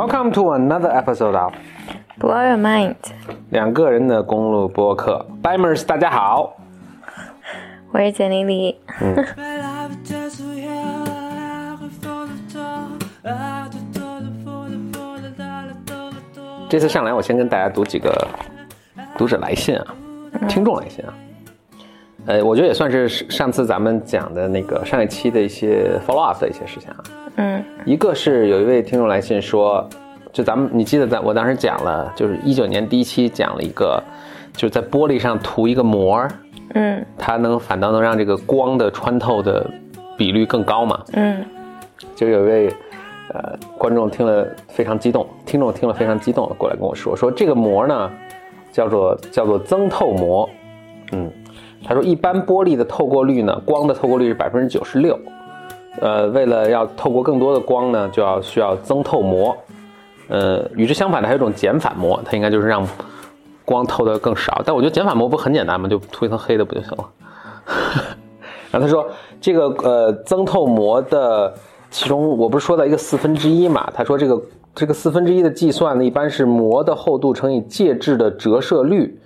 [0.00, 1.52] Welcome to another episode of
[2.18, 2.94] Blow your mind，
[3.50, 5.26] 两个人的公路播客。
[5.42, 6.56] Bimers，大家好。
[7.92, 8.80] 我是简丽丽。
[16.70, 18.26] 这次上来，我先跟大家读几个
[19.18, 19.84] 读者来信啊，
[20.48, 21.12] 听众来信啊。
[22.24, 26.96] 呃，我觉得也算是上次咱们讲的那个上一期的一些 follow up 的一些事情啊。
[27.36, 27.64] 嗯。
[27.84, 29.88] 一个是有一位听众来信说，
[30.32, 34.02] 就咱们你记得咱我当时讲了，就是一九年第一期讲了一个，
[34.52, 36.30] 就是在玻璃上涂一个膜儿，
[36.74, 37.04] 嗯。
[37.16, 39.68] 它能反倒能让这个光的穿透的
[40.16, 41.00] 比率更高嘛。
[41.12, 41.44] 嗯。
[42.14, 42.68] 就有一位
[43.32, 48.10] 呃观众听了非常激动，听众听了非常激动，过来跟我说说这个膜呢
[48.72, 50.48] 叫做叫做增透膜，
[51.12, 51.30] 嗯，
[51.84, 55.18] 他说一般玻璃的透过率呢，光的透过率是百分之九十六，
[56.00, 59.56] 呃，为了要透过更多的光呢，就要需要增透膜，
[60.28, 62.86] 呃，与之相反的还有一种减反膜，它应该就是让
[63.64, 65.88] 光透得更少，但我觉得减反膜不很简单吗？
[65.88, 67.04] 就涂一层黑的不就行了？
[68.72, 69.06] 然后他说
[69.40, 71.52] 这个呃增透膜的
[71.90, 73.90] 其中我不是说到一个四分之一嘛？
[73.94, 74.42] 他说这个
[74.74, 79.20] 这个四分之一的计算呢，一般是膜的厚度乘以介质的折射率，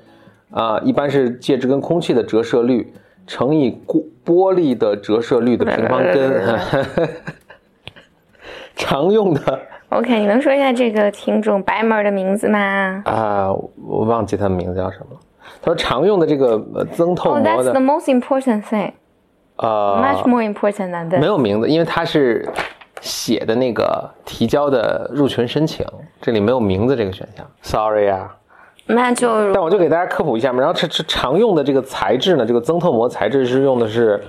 [0.50, 2.92] 啊、一般是介质跟空气的折射率
[3.27, 6.58] 乘以玻玻璃的折射率的平方根。
[8.77, 13.53] 常用的， OK，你能说一下这个听众白门的名字吗啊、
[13.86, 15.20] 我忘记他的名字叫什么了。
[15.62, 18.92] 他说常用的这个呃增透？Oh, that's the most important thing.
[19.56, 21.25] 呃 Much more important than this.
[21.25, 22.48] 有名字，因为他是
[23.00, 25.86] 写的那个提交的入群申请，
[26.20, 28.34] 这里没有名字这个选项，sorry 啊。
[28.87, 34.23] 那就但我就给大家科普一下嘛，然后这这常用的这个材质呢，这个增透膜材质是用的是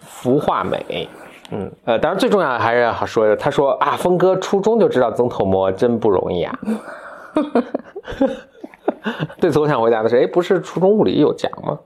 [0.00, 1.08] 氟化镁，
[1.50, 6.58] 嗯，呃，当然最重要的还是要说的，他说啊，峰哥初中就知道增透膜真不容易啊。
[9.40, 11.78] 对此我想回答的是，哎，不是初中物理有讲吗？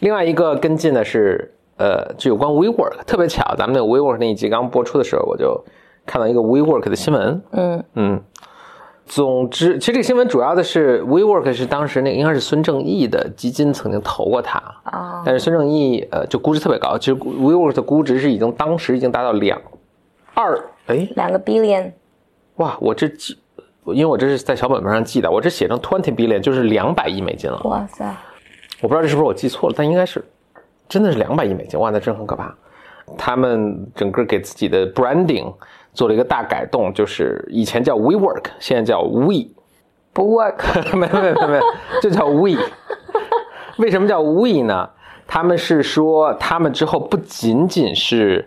[0.00, 5.58] 另外一个跟进的是，呃，就有关 WeWork，特别巧，咱们那个 WeWork 那一集刚播出的时候，我就
[6.04, 8.20] 看到一个 WeWork 的新闻，嗯嗯，
[9.04, 15.22] 总之，其实这个新闻主要的是 WeWork 是当时那个应该是孙正义的基金曾经投过它，哦。
[15.26, 19.60] 但是孙正义呃就估值特别高，其实 WeWork 的估值是已经当时已经达到两
[20.34, 21.92] 二哎两个 billion，
[22.56, 23.36] 哇，我这记，
[23.86, 28.04] 因为我这是在小本本上记的，我这写成 twenty billion 就是两百亿美金了，哇塞，
[28.80, 30.24] 我不知道这是不是我记错了，但应该是
[30.88, 32.54] 真的是两百亿美金，哇，那真很可怕。
[33.18, 35.52] 他们整个给自己的 branding
[35.92, 39.48] 做了一个大改动，就是以前叫 WeWork，现在叫 We。
[40.14, 40.62] 不 work，
[40.96, 41.62] 没有没有没有没有，
[42.02, 42.58] 就叫 We。
[43.78, 44.90] 为什么叫 We 呢？
[45.26, 48.46] 他们是说，他们之后不仅仅是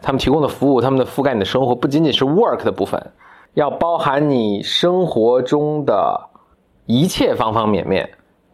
[0.00, 2.98] 他们提供的服务，他们的覆盖你的生活，不仅仅是 work 的部分，
[3.52, 6.18] 要包含你生活中的
[6.86, 8.08] 一切方方面面，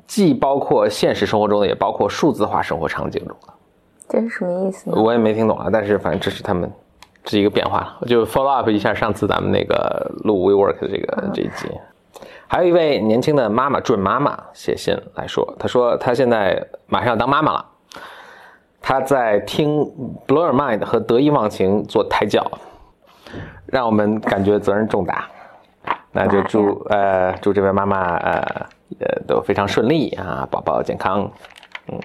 [0.09, 3.53] 既包括现实生活中的，也包括数字化生活场景中的。
[4.09, 5.01] 这是什么意思呢？
[5.01, 6.69] 我也没听懂啊，但是反正这是他们这
[7.27, 11.69] 是一个变化，我就 follow up 一下上次咱们那个录 WeWork 的这个这一集。
[12.49, 17.65] 还有一位年轻的妈妈准妈妈写信来说，她说她现在马上要当妈妈了，
[18.81, 19.81] 她在听
[20.27, 22.45] Blow Your Mind 和得意忘形做胎教，
[23.67, 25.29] 让我们感觉责任重大。
[26.11, 28.41] 那就祝呃祝这位妈妈呃
[28.99, 31.31] 呃都非常顺利啊，宝宝健康。
[31.87, 32.01] 嗯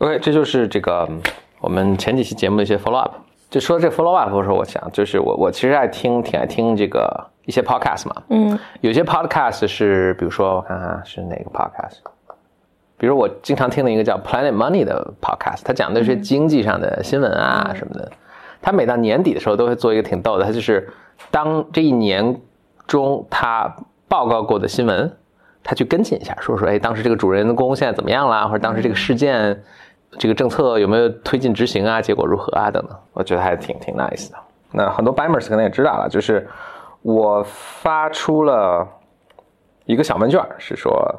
[0.00, 1.08] ，OK，这就是这个
[1.60, 3.14] 我们前几期节目的一些 follow up。
[3.56, 12.00] 就说这 follow up 的时候，我想就是我我其实爱听挺爱听这个一些 podcast 嘛，嗯有些 podcast 是，比如说我看看是哪个 podcast，
[12.98, 18.12] 比如我经常听的一个叫 Planet Money 的 podcast，它讲的是经济上的新闻啊什么的。
[18.60, 20.86] 它每到年底的时候都会做一个挺逗的，它就是
[21.30, 22.38] 当这一年
[22.86, 23.74] 中他
[24.06, 25.10] 报告过的新闻，
[25.64, 29.62] 他去跟进一下，说说哎，当时这个主人公现在怎么样啦，或者当时这个事件。
[30.18, 32.00] 这个政策有没有推进执行啊？
[32.00, 32.70] 结果如何啊？
[32.70, 34.36] 等等，我觉得还挺挺 nice 的。
[34.72, 36.46] 那很多 Bimers 可能也知道了，就是
[37.02, 38.86] 我发出了
[39.84, 41.14] 一个小问卷，是说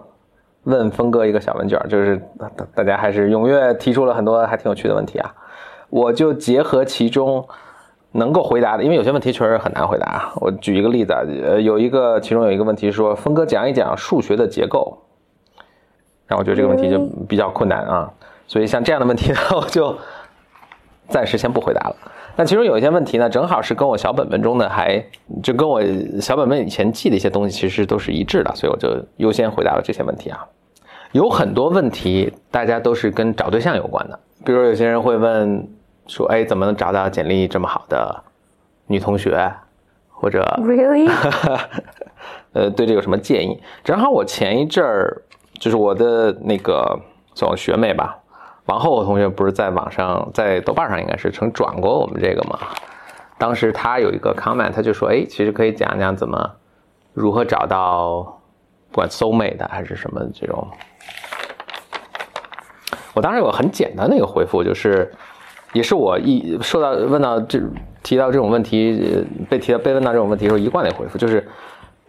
[0.64, 5.34] 问峰哥一个小问卷，就是大大家还是踊跃提出了很多还挺有趣的问题啊。
[5.90, 7.48] 我就结合其中
[8.12, 10.34] 能够回答的，因为有些问题确实很难回答啊。
[10.36, 14.98] 我举一个例子啊，呃，有一个其中有一个问题说，峰哥讲一讲数学的结构，
[16.28, 18.12] 然后我觉得这个问题就比较困难啊。
[18.48, 19.96] 所以像这样的问题呢，我就
[21.10, 21.96] 暂时先不回答了。
[22.36, 25.04] 那其中有一些问题呢，正好是跟我小本本中的还
[25.42, 25.82] 就跟我
[26.22, 30.46] 小本本以前记的一些东西其实都是一致的，所以我就优先回答了这些问题啊。
[31.14, 35.68] 有很多问题大家都是跟找对象有关的，比如有些人会问
[36.06, 38.24] 说，哎，怎么能找到简历这么好的
[38.86, 39.52] 女同学，
[40.10, 41.10] 或者 Really？
[42.54, 43.60] 呃，对这有什么建议？
[43.84, 45.24] 正好我前一阵儿
[45.58, 47.00] 就是我的那个
[47.34, 48.20] 算我学妹吧，
[48.68, 52.60] 王后同学不是在网上在豆瓣上应该是曾转过我们这个嘛？
[53.38, 56.52] 当时他有一个 comment，他就说，哎，其实可以讲讲怎么
[57.14, 58.40] 如何找到
[58.90, 60.68] 不管 soul mate 还是什么这种。
[63.14, 65.12] 我当时有个很简单的一个回复，就是
[65.74, 67.60] 也是我一受到问到这
[68.04, 71.48] 提到这种问题，被提到被问到这种问题时候一贯的回复，就是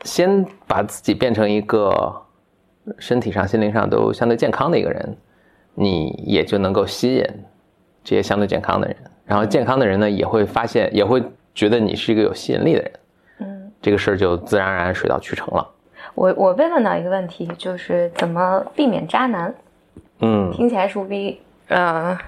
[0.04, 2.22] 先把自己变成一个
[2.98, 5.16] 身体上、心灵上都相对健康的一个人，
[5.80, 7.24] 你也就能够吸引
[8.02, 11.22] 这些相对健康的人，然后健康的人呢也会发现，也会
[11.54, 12.92] 觉得你是一个有吸引力的人，
[13.38, 15.64] 嗯，这个事儿就自然而然水到渠成了。
[16.16, 19.54] 我我被问到一个问题，就是怎么避免渣男？
[20.20, 22.18] 嗯听起来是不是比呃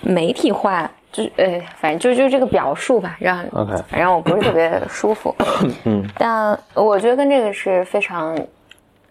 [0.00, 0.90] 媒体化？
[1.10, 5.34] 就是呃，反正就就这个表述吧，让 OK 反正我不是特别舒服。
[5.84, 8.36] 嗯，但我觉得跟这个是非常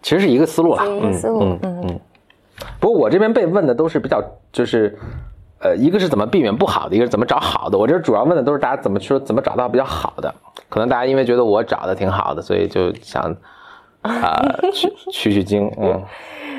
[0.01, 1.99] 其实是一个思路啦，一个思路嗯嗯嗯。
[2.79, 4.97] 不过我这边被问的都是比较就是。
[5.59, 7.75] 呃，一个是怎么避免不好的，一个是怎么找好的。
[7.75, 10.31] 我这主要问的都是大家怎么说，怎么找到比较好的。
[10.69, 13.35] 可能大家因为觉得我找的挺好的，所以就想
[14.03, 14.39] 啊、
[14.71, 16.03] 取取取经，嗯，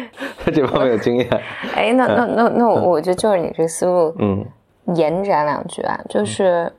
[0.53, 1.31] 这方面有经验，
[1.77, 4.45] 哎，那那那那我我觉得就是你这个思路，嗯
[4.97, 6.73] 延展两句啊，就是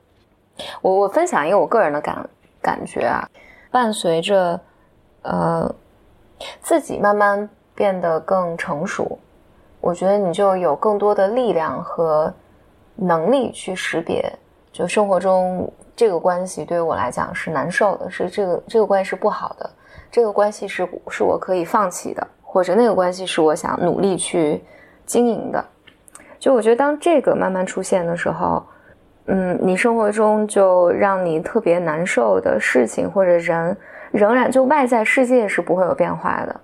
[0.81, 2.29] 我我分享一个我个人的感
[2.61, 3.25] 感觉啊，
[3.71, 4.59] 伴随着
[5.21, 5.73] 呃
[6.59, 9.17] 自己慢慢变得更成熟，
[9.81, 12.33] 我觉得你就有更多的力量和
[12.95, 14.31] 能力去识别，
[14.71, 19.69] 就生活中这个关系对于我来讲是难受的，是这个这个关系是不好的，
[20.11, 24.63] 这个关系是是我可以放弃的，或者那个关系是我想努力去
[25.05, 25.63] 经营的。
[26.37, 28.63] 就我觉得，当这个慢慢出现的时候，
[29.25, 33.75] 嗯，你生活中就让你特别难受的事情或者人，
[34.11, 36.61] 仍然就外在世界是不会有变化的，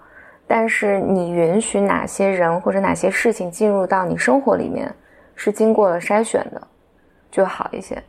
[0.48, 4.94] 但是你允许哪些人或者哪些事情进入到你生活里面，
[5.36, 6.62] 是经过了筛选的，
[7.32, 8.02] 就好一些。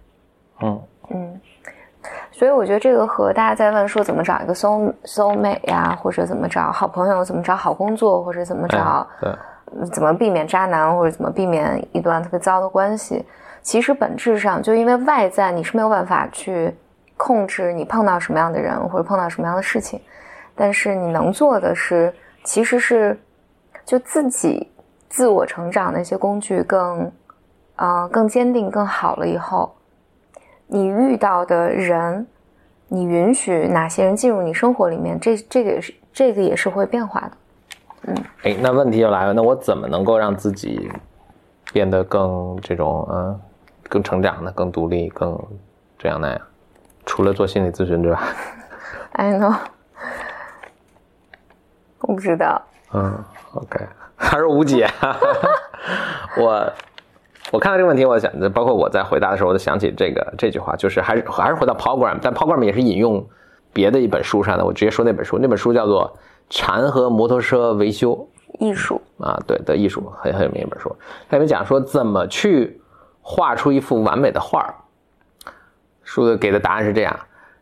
[0.63, 0.83] 嗯。
[1.09, 1.41] 嗯，
[2.33, 9.07] 所以我觉得这个和大家在问说怎么找一个 soul soul mate 呀，或者怎么找好朋友，怎么找好工作，或者怎么找
[9.93, 13.25] 怎么避免渣男，或者怎么避免一段特别糟的关系，
[13.63, 16.75] 其实本质上就因为外在你是没有办法去
[17.17, 20.01] 控制你碰到什么样的人或者碰到什么样的事情，
[20.57, 22.13] 但是你能做的是，
[22.47, 23.21] 其实是
[23.85, 24.71] 就自己
[25.09, 27.13] 自我成长的一些工具更
[27.75, 29.75] 呃更坚定更好了以后，
[30.69, 32.25] 你遇到的人，
[32.89, 37.33] 你允许哪些人进入你生活里面，这这个也是这个也是会变化的。
[38.09, 38.15] 嗯
[38.45, 40.89] 哎，那问题就来了，那我怎么能够让自己
[41.73, 43.41] 变得更这种嗯，
[43.89, 45.37] 更成长呢、更独立、更
[45.99, 46.41] 这样那样？
[47.05, 48.19] 除了做心理咨询之外
[49.13, 49.55] ，I know，
[52.01, 52.61] 我不知道。
[52.93, 54.89] 嗯，OK，还是无解。
[56.39, 56.73] 我
[57.53, 63.27] 我看到这个问题，我想，包括我在回答的时候，我就想起这个这句话，就是还是还是回到 Program，但 Program 也是引用
[63.73, 66.17] 别的一本书上的，我直接说那本书，那本书叫做
[66.57, 68.13] 《禅和摩托车维修》。
[68.59, 70.95] 艺术，啊，对的艺术很很有名一本书，
[71.29, 72.81] 它里面讲说怎么去
[73.21, 74.75] 画出一幅完美的画儿。
[76.03, 77.15] 书的给的答案是这样：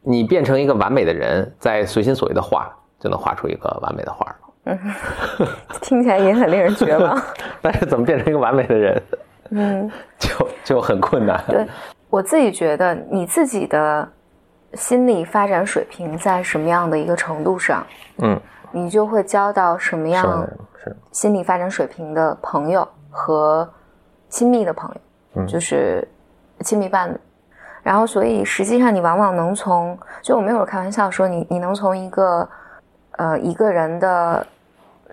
[0.02, 2.73] 你变成一个完美的人，在随心所欲的画，
[3.04, 4.34] 就能画出一个完美的画
[4.64, 4.78] 嗯。
[5.82, 7.20] 听起来也很令人绝望。
[7.61, 9.02] 但是怎么变成一个完美的人，
[9.50, 11.38] 嗯， 就就很困难。
[11.46, 11.66] 对
[12.08, 14.08] 我自己觉得，你自己的
[14.73, 17.87] 心理发展水平在什么样的一个程度上，
[18.23, 18.40] 嗯，
[18.73, 20.49] 你就会交到什么样，
[21.12, 23.68] 心理发展水平的朋友和
[24.30, 26.06] 亲密的朋友，嗯就是
[26.61, 27.16] 亲密伴侣。
[27.82, 32.49] 然后，所以实际上你往往能从，就我们有时候开玩笑说你，你能从一个
[33.16, 34.47] 呃一个人的，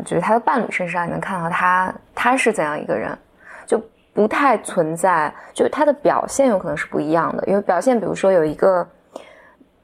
[0.05, 3.17] 就是他的伴侣身上，你能看到他他是怎样一个人，
[3.65, 3.81] 就
[4.13, 8.87] 不太存在，就是他的表现有可能是不一样的，因为表现，比如说有一个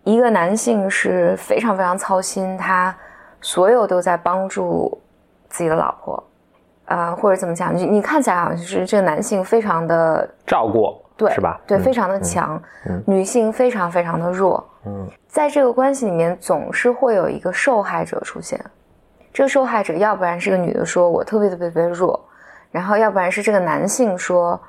[0.03, 2.95] 一个男性是非常非常操心，他
[3.41, 4.99] 所有都在帮助
[5.49, 6.23] 自己的老婆，
[6.85, 11.59] 啊、或者怎么讲，你你看起来好像是这个男性非常的照顾，对，是吧？
[11.67, 18.59] 对，嗯非常的强，嗯女性非常非常的弱，嗯在这个关系里面，总是会有一个受害者出现。
[19.31, 22.19] 这个受害者，要不然是个女的说我特别特别特别弱，
[22.71, 24.59] 然后要不然是这个男性说，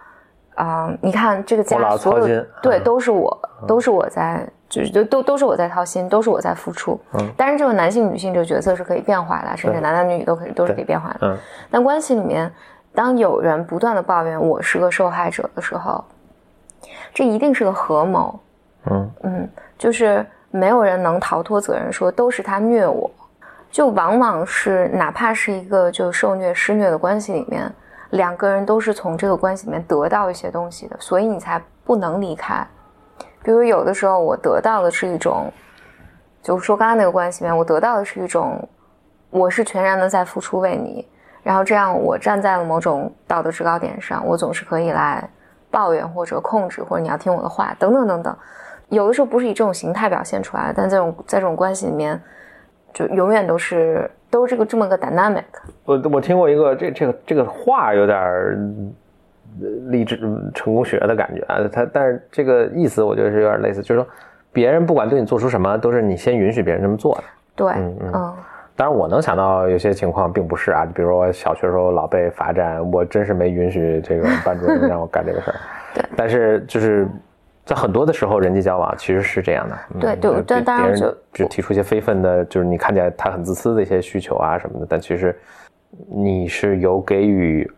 [0.56, 2.26] 啊、你看这个家所有
[2.60, 7.00] 对嗯都是我，都是我在，就是都都都是我在掏心，都是我在付出。
[7.14, 11.18] 嗯但是这个男性女性这个角色是可以变化的，甚至男男女女都可以都是可以变化的。
[11.22, 11.38] 嗯
[11.70, 12.52] 但关系里面，
[12.94, 16.04] 当有人不断的抱怨我是个受害者的时候，
[17.14, 18.38] 这一定是个合谋。
[18.90, 19.48] 嗯嗯，
[19.78, 20.26] 就是
[20.58, 23.08] 没有人能逃脱责任，说都是他虐我，
[23.70, 27.72] 就往往是哪怕是一个就受虐施虐的关系里面，
[28.10, 32.66] 两个人都是从这个关系里面得到一些东西的，所以你才不能离开。
[33.42, 35.50] 比如有的时候我得到的是一种，
[36.42, 38.68] 就是说刚刚那个关系里面，我得到的是一种，
[39.30, 41.06] 我是全然的在付出为你，
[41.42, 45.26] 然后这样我站在了某种道德制高点上，我总是可以来
[45.70, 48.36] 抱怨或者控制，或者你要听我的话，等等等等。
[48.90, 52.18] 有的时候不是以这种形态表现出来的，但这种在这种关系里面，
[52.94, 55.44] 就永远都是都是这个这么个 dynamic。
[55.84, 58.94] 我我听过一个这这个这个话有点
[59.90, 60.18] 励志
[60.54, 64.08] 成功学的感觉啊，他但是这个意思我觉得是有点类似，就是说
[64.52, 67.24] 别人不管对你做出什么，都是你先允许别人这么做的。
[67.54, 68.34] 对，嗯嗯。
[68.74, 75.56] 当然我能想到有些情况并不是啊，比如我小学时候老被罚站，我真是没允许这个班主任让我干这个事儿。
[75.92, 77.06] 对，但是就是。
[77.68, 79.78] 在很多的时候，人际交往其实是这样的。
[80.00, 85.38] 对对，但当然就就提出一些非分的，就是你看起来他很自私的一些需求啊什么的，但其实
[86.08, 87.70] 你是有给予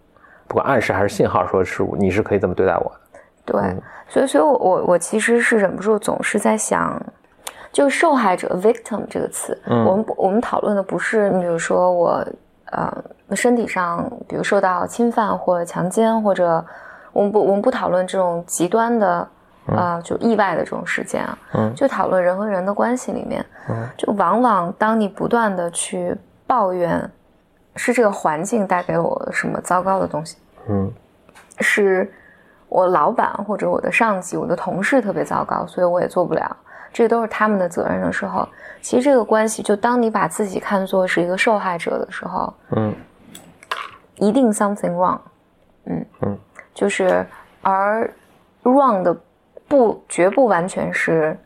[0.47, 3.21] 不管暗示还是信号，说是你是可以这么对待我的。
[3.45, 3.61] 对，
[4.07, 6.97] 所以所以，我我我其实是忍不住总是在想，
[7.73, 12.25] 就受害者 victim 这个词，我们我们讨论的不是，你比如说我
[12.71, 13.05] 呃
[13.35, 16.65] 身体上，比如受到侵犯或强奸，或者
[17.13, 19.27] 我们不我们不讨论这种极端的。
[19.77, 27.11] 啊，就意外的这种事件啊，嗯，就讨论人和人的关系里面，嗯，就往往当你不断的去抱怨，
[27.77, 30.37] 是这个环境带给我什么糟糕的东西，
[30.69, 30.93] 嗯，
[31.61, 32.13] 是
[32.69, 36.57] 我老板或者我的上级、我的同事特别糟糕，所以我也做不了，
[36.93, 38.49] 这都是他们的责任的时候，
[38.81, 42.95] 其实这个关系，就当你把自己看作是一个受害者的时候，嗯，
[44.17, 45.19] 一定 something wrong，
[45.85, 46.07] 嗯。
[46.23, 46.39] 嗯，
[46.75, 47.27] 就是
[47.63, 48.13] 而
[48.65, 49.17] wrong 的。
[49.71, 51.39] 不，绝不完全是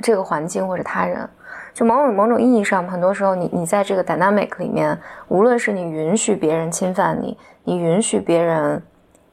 [0.00, 1.28] 这个环境或者他人。
[1.74, 4.98] 就某种某种意义上，很多时候你你在这个 dynamic 里面，
[5.28, 8.82] 无论是你允许别人侵犯你，你允许别人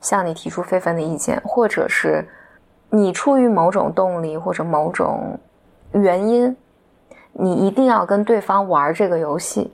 [0.02, 2.28] 向你提出非分的意见，或者是
[2.90, 5.40] 你出于某种动力或者某种
[5.94, 6.54] 原因，
[7.32, 9.74] 你一定要跟对方玩这个游戏。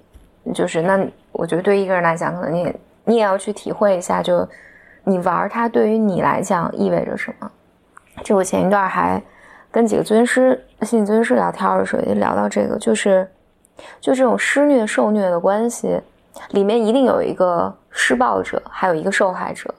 [0.54, 2.76] 就是那，我觉得对一个人来讲，可能你
[3.06, 4.48] 你也要去体会一下，就
[5.04, 7.52] 你玩它对于你来讲意味着什么。
[8.24, 9.22] 就我前一段还
[9.72, 13.30] 跟几个咨询师、心理咨询师聊天的时候，也聊到这个，就是
[14.00, 16.00] 就这种施虐受虐的关系，
[16.52, 19.74] 里面一定有一个施暴者，还有一个受害者。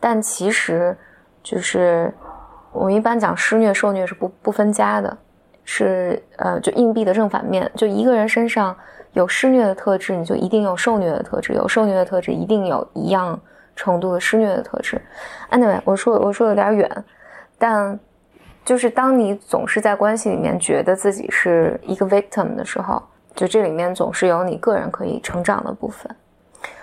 [0.00, 0.96] 但其实，
[1.42, 2.12] 就是
[2.72, 5.16] 我们一般讲施虐受虐是不不分家的，
[5.64, 7.70] 是呃，就硬币的正反面。
[7.74, 8.76] 就一个人身上
[9.12, 13.38] 有施虐的特质，你就一定有受虐的特质；有受虐的特质，一定有一样
[13.74, 15.00] 程度的施虐的特质。
[15.50, 17.04] Anyway，我说我说有点远。
[17.58, 17.98] 但，
[18.64, 23.02] 就是当你总是在关系里面觉得自己是一个 victim 的时候，
[23.34, 26.14] 就这里面总是有你个人可以成长的部分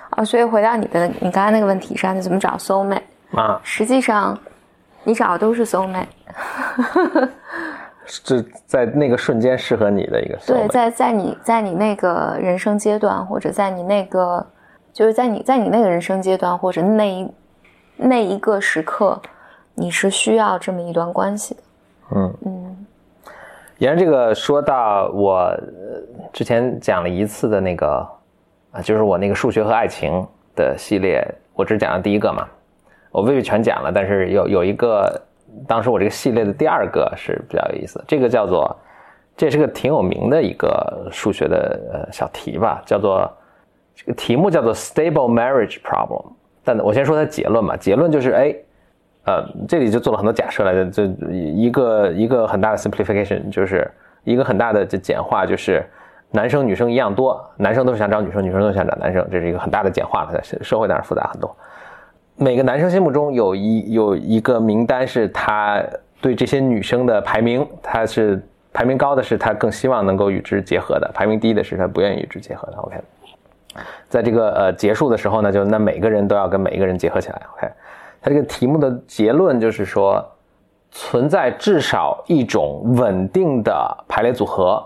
[0.09, 0.23] 啊。
[0.23, 3.59] 所以回到你的你刚才那个问题上，你怎么找 soul mate 啊？
[3.63, 4.37] 实际上，
[5.03, 7.27] 你找的都是 soul mate，
[8.05, 10.37] 是在那个瞬间适合你的一个。
[10.45, 14.45] 对，在在你在你那个人生阶段，或者在你那个，
[14.91, 17.31] 就是在你在你那个人生阶段，或者那一
[17.95, 19.21] 那一个时刻。
[19.75, 21.61] 你是需要这么一段关系的，
[22.15, 22.85] 嗯嗯。
[23.79, 25.53] 沿着这个说到我
[26.31, 28.07] 之前讲了一次的那个
[28.71, 31.21] 啊，就是我那个数学和爱情的系列，
[31.53, 32.47] 我只讲了第一个嘛，
[33.11, 35.21] 我未必全讲了，但是有有一个，
[35.67, 38.73] 当时我这个系列的第二个是比较有意思，这个叫做，
[39.35, 43.29] 这是个挺有名的一个数学的呃小题吧，叫做
[43.93, 46.27] 这个题目叫做 Stable Marriage Problem，
[46.63, 48.55] 但我先说它结论吧，结论就是哎。
[49.25, 53.89] 呃，这里就做了很多假设来的，就一个一个很大的 simplification，就是
[54.23, 55.83] 一个很大的简化，就是
[56.29, 60.39] 男生女生一样多，男生都是想找女生，女生都想找男生，这是一个很大的简化了。
[60.61, 61.55] 社会当然复杂很多，
[62.35, 65.83] 每个男生心目中有一有一个名单，是他
[66.21, 68.39] 对这些女生的排名，他是
[68.71, 72.77] 排名高的是他更希望能够与之结合的，排名低的是他不愿意与之结合的。
[72.77, 72.97] OK，
[74.07, 77.41] 在这个呃结束的时候呢，就那每个人都要跟每一个人结合起来。
[77.57, 77.67] OK。
[78.25, 80.25] 它这个题目的结论就是说，
[80.89, 84.83] 存在至少一种稳定的排列组合，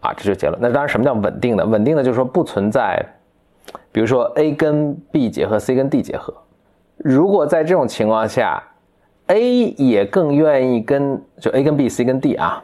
[0.00, 0.60] 啊，这就是结论。
[0.60, 1.64] 那当然，什么叫稳定的？
[1.64, 3.02] 稳定的就是说不存在，
[3.90, 6.34] 比如说 A 跟 B 结合，C 跟 D 结合。
[6.98, 8.62] 如果在这种情况下
[9.28, 12.62] ，A 也更愿意跟就 A 跟 B、C 跟 D 啊，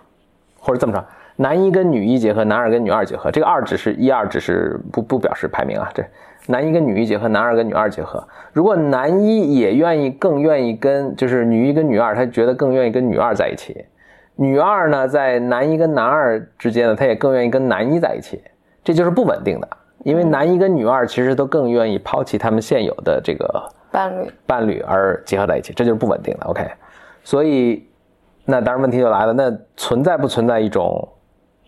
[0.61, 1.02] 或者这么说，
[1.37, 6.04] 男一跟女一结合，男二跟女二结合，这个二只是一二，只是不不表示排名啊，这。
[6.47, 8.27] 男一跟女一结合，男二跟女二结合。
[8.53, 13.85] 如果男一也愿意，更愿意跟，就是女一跟女二，他觉得更愿意跟女二在一起。
[14.35, 18.43] 女二呢，在男一跟男二之间呢，他也更愿意跟男一在一起，
[18.83, 19.69] 这就是不稳定的。
[20.05, 26.47] 因为男一跟女二其实都更愿意抛弃他们现有的这个伴侣伴侣而结合在一起，这就是不稳定的。
[26.47, 26.67] OK，
[27.23, 27.87] 所以
[28.45, 31.09] 那当然问题就来了，那存在不存在一种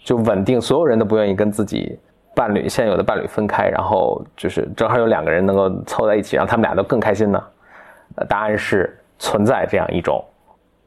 [0.02, 1.96] 就稳定，所有人都不愿意跟自己
[2.34, 7.42] 伴侣现有的伴侣分开，然后就是正好有两个人能够凑在一起，让他们俩都更开心呢？
[8.16, 10.24] 呃，答案是存在这样一种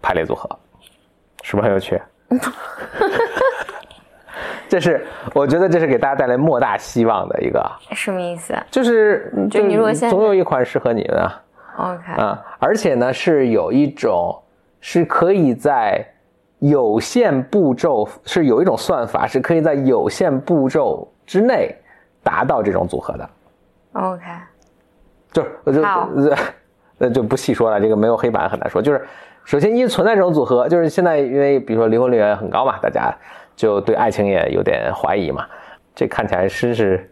[0.01, 0.49] 排列组合，
[1.43, 2.01] 是不是很有趣？
[4.69, 8.53] 这是我觉得这是给大家带来莫大希望的一个，什么意思？
[8.69, 11.41] 就是就你如果现在总有一款适合你的啊。
[11.77, 14.37] OK，啊，而且呢是有一种
[14.81, 16.05] 是可以在
[16.59, 21.75] 有限步骤是有一种算法是可以在有限步骤之内
[22.24, 23.29] 达到这种组合的
[23.93, 24.24] ，OK，
[25.31, 26.10] 就是我就好
[26.98, 28.81] 那就不细说了，这个没有黑板很难说。
[28.81, 29.05] 就是
[29.46, 33.13] 首先一存在这种组合，就是现在因为比如说离婚率也很高嘛，大家
[33.55, 35.46] 就对爱情也有点怀疑嘛，
[35.93, 37.07] 这看起来真是。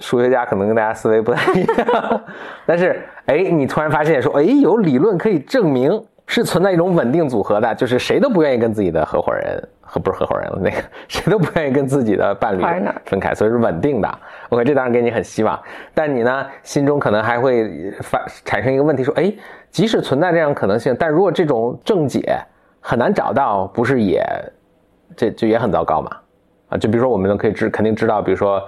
[0.00, 2.24] 数学家可能跟大家思维不太一样，
[2.66, 10.76] 但是哎，你突然发现说，哎，有理论可以证明是存在一种稳定组合的，就是谁都不愿意跟自己的合伙人和不是合伙人了，那个
[11.08, 12.62] 谁都不愿意跟自己的伴侣
[13.06, 14.18] 分开，所以是稳定的。
[14.50, 15.58] OK，这当然给你很希望，
[15.94, 19.32] 但你呢心中可能还会发产生一个问题，说，哎，
[19.70, 22.38] 即使存在这样可能性，但如果这种正解
[22.80, 24.22] 很难找到，不是也
[25.16, 26.10] 这就也很糟糕嘛？
[26.68, 28.62] 啊，就比如说我们都可以知肯定知道，比如说。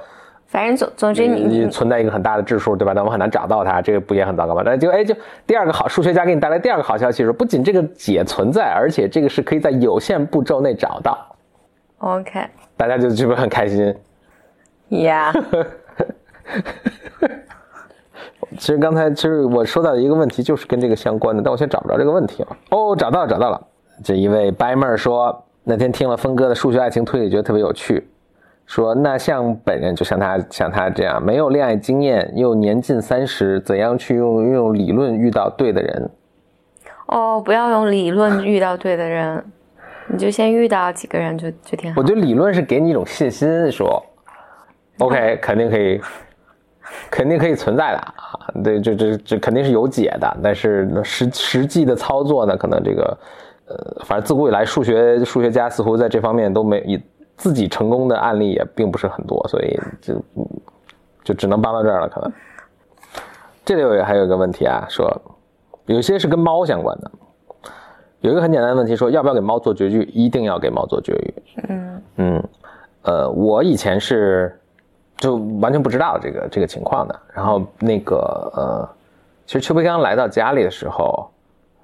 [0.50, 2.92] 反正总总之你你存在一个很大的质数，对吧？
[2.92, 4.62] 但我们很难找到它，这个不也很糟糕吗？
[4.66, 5.14] 但就哎，就
[5.46, 11.16] 第二个好，数学家给你带来第二个好消息是，不仅这个解存在，而且这个是可以在有限步骤内找到
[11.98, 12.44] ，OK，
[12.76, 13.94] 大家就是不是很开心
[14.88, 15.32] ？Yeah，
[18.58, 22.56] 其实刚才其实我说到的一个问题就是跟这个相关的，但我现在找不着这个问题了。
[22.70, 23.66] 哦，找到了，找到了。
[24.02, 28.04] 这一位白妹儿说，那天听了峰哥的数学爱情推理，觉得特别有趣。
[28.70, 36.08] 说那像本人，就像他像他这样没有恋爱经验，又年近三十，怎样去用用理论遇到对的人？
[37.06, 39.44] 哦，不要用理论遇到对的人，
[40.06, 42.06] 你就先遇到几个人就就挺好我。
[42.06, 44.00] 觉得理论是给你一种信心，说
[44.98, 46.00] ，OK，肯定可以，
[47.10, 53.18] 肯定可以存在的啊，对，这这这肯定是有解的，但是实实际的操作呢，可能这个，
[53.66, 57.02] 呃，反正自古以来数学数学家似乎在这方面都没以
[57.40, 60.46] 自己成功的案例也并不是很多，所以就嗯
[61.24, 62.30] 就只能搬到这儿了，可能。
[63.64, 65.10] 这里有还有一个问题啊，说
[65.86, 67.10] 有些是跟猫相关的，
[68.20, 70.02] 有一个很简单的问题，说要不要给猫做绝育？
[70.12, 71.34] 一定要给猫做绝育。
[71.68, 72.44] 嗯嗯，
[73.02, 74.60] 呃，我以前是
[75.16, 77.18] 就完全不知道这个这个情况的。
[77.32, 78.16] 然后那个
[78.54, 78.88] 呃，
[79.46, 81.30] 其实邱培刚来到家里的时候，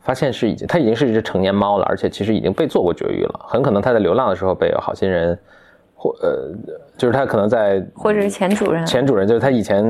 [0.07, 3.40] 发现是已经它已经是一只成年猫了，而且其实已经被做过绝育了。
[3.49, 5.37] 很可能它在流浪的时候被有好心人
[5.97, 6.49] 或呃，
[6.97, 8.87] 就是它可能在或者是前主人。
[8.87, 9.85] 前主人，就是它以前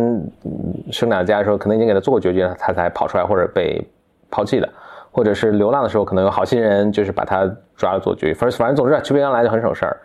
[0.90, 3.87] 生长家的时候，可能已经给它做过绝育，它才跑出来或者被
[4.31, 4.66] 抛弃的。
[5.12, 8.33] 或者是流浪的时候，可能有好心人就是把它抓了做绝育。
[8.33, 9.96] 反正反正总之，邱培刚来就很省事儿。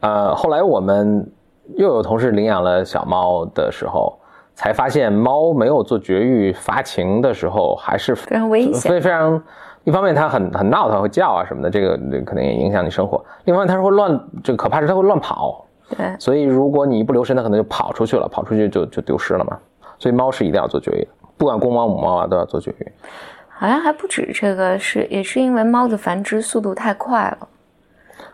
[0.00, 1.24] 呃，后来我们
[1.76, 4.18] 又有同事领养了小猫的时候，
[4.54, 9.42] 才发现猫没有做绝育发情的时候还是非常危险非非常。
[9.84, 13.22] 一方面它很很闹它，会叫啊什么的，这个这个可能也影响你生活。
[13.44, 19.58] 另外它是会乱，这个可怕是它会乱跑，对，所以如果你一不留神，它可能就跑出去了，跑出去就就丢失了嘛。
[19.98, 22.92] 所以猫是一定要做绝育的，不管公猫母猫啊都要做绝育。
[23.50, 27.48] 好像还不止这个，是也是因为猫的繁殖速度太快了，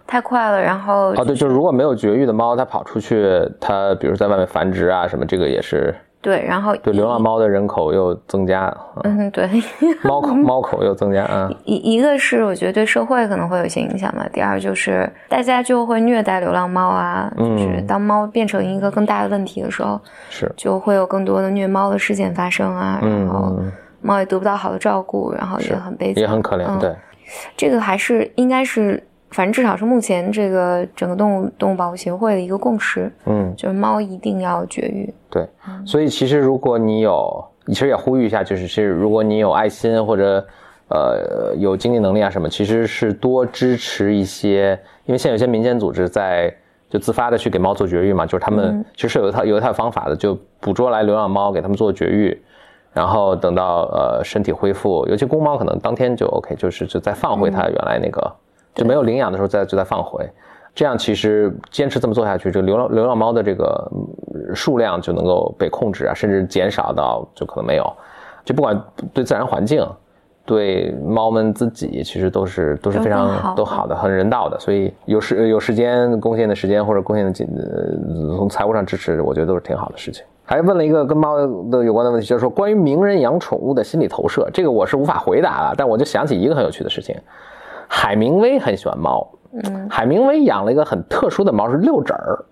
[0.07, 3.29] 太快了，然后哦，对，就是如果没有绝育的猫，它跑出去，
[3.61, 8.67] 它比如在外面繁殖啊什么，这个也是对，然后对流浪猫的人口又增加，
[9.05, 9.49] 嗯嗯对，
[10.03, 11.51] 猫口 猫口又增加啊。
[11.65, 26.95] 一一个是我觉得对社会可能会有一些影响嘛，第二就是大家就会虐待流浪猫啊，就是嗯当猫变成一个更大的问题的时候，是，就会有更多的虐猫的事件发生啊，然后嗯，猫也得不到好的照顾，然后也很悲惨，也很可怜，嗯对，
[27.57, 35.13] 这个还是应该是，反正至少是目前这个整个动物动物保护协会的一个共识，嗯，就是猫一定要绝育。
[35.31, 35.47] 对。
[35.87, 40.45] 所以其实如果你有，其实也呼吁一下，就是其实如果你有爱心或者
[40.89, 46.55] 呃有经济能力啊什么，其实是多支持一些，因为现在有些民间组织在。
[46.91, 52.37] 就自发的去给猫做绝育嘛，就是他们其实是有一套有一套方法的，就捕捉来流浪猫，给他们做绝育，
[52.93, 58.35] 然后等到呃身体恢复，尤其公猫可能当天就 OK，就是就再放回它原来那个，
[58.75, 60.29] 就没有领养的时候再就再放回，
[60.75, 67.93] 这样其实坚持这么做下去，这个流浪流浪猫的这个嗯数量就能够被控制啊，甚至减少到就可能没有，
[68.45, 68.81] 就不管
[69.13, 69.87] 对自然环境，
[70.45, 74.59] 对猫们自己其实都是都是非常都好的很人道的。
[74.59, 80.25] 所以有时有时间贡献的时间或者贡献的金呃从财务上支持，我觉得都是挺好的事情。
[80.45, 81.37] 还问了一个跟猫
[81.71, 85.75] 的有关的问题，就是说关于名人养宠物的心理投射，这个我是无法回答了。
[85.77, 87.15] 但我就想起一个很有趣的事情，
[87.93, 92.45] 海明威很喜欢猫，嗯，海明威养了一个很特殊的猫，是六指儿。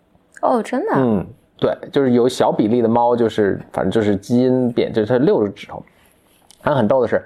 [0.42, 1.24] 哦，真的啊，嗯，
[1.56, 5.80] 对，就是有小比例的猫，就是反正就是基因变，就是它六个指头。
[6.60, 7.24] 然后很逗的是，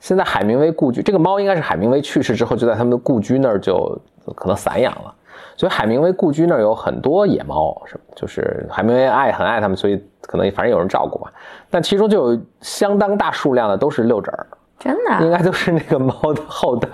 [0.00, 3.96] 现在海明威故居这个猫应该是海明威去世之后就在他们的故居那儿就
[4.34, 5.14] 可能散养了，
[5.56, 11.32] 所以海明威故居那儿有很多野猫，什么就是海明威爱很爱它们，所以可能反正有人照顾吧。
[11.70, 14.46] 但其中就有相当大数量的都是六指儿，
[14.80, 15.20] 真的啊？
[15.22, 16.88] 应该都是那个猫的后代，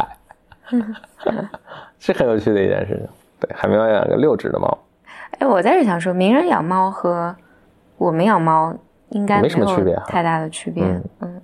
[1.98, 3.08] 是很有趣的一件事情。
[3.40, 4.78] 对，海明威养个六只的猫。
[5.38, 7.34] 哎，我在这想说，名人养猫和
[7.96, 8.74] 我们养猫
[9.10, 10.84] 应该没什么区别啊太大的区别。
[10.84, 11.40] 嗯嗯，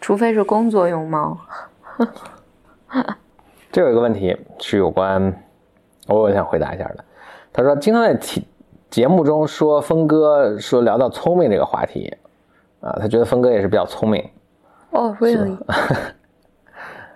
[0.00, 1.38] 除非是工作用猫。
[3.70, 5.34] 这有一个问题是有关，
[6.06, 7.04] 我我想回答一下的。
[7.52, 8.46] 他说，经常在题
[8.90, 12.14] 节目中说峰哥说聊到聪明这个话题，
[12.82, 14.28] 啊，他觉得峰哥也是比较聪明，
[14.90, 15.56] 哦，really？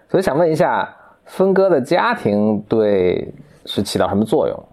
[0.08, 0.88] 所以 想问一下，
[1.26, 3.32] 分割的家庭对
[3.64, 4.64] 是起到什么作用？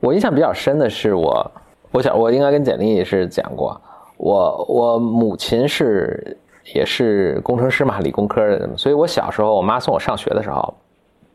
[0.00, 1.50] 我印象比较深的是我，
[1.90, 3.80] 我想我应该跟简历也是讲过，
[4.16, 6.36] 我我母亲是
[6.74, 10.74] 也是工程师嘛，理工科的，所以我小时候我妈送我上学的时候，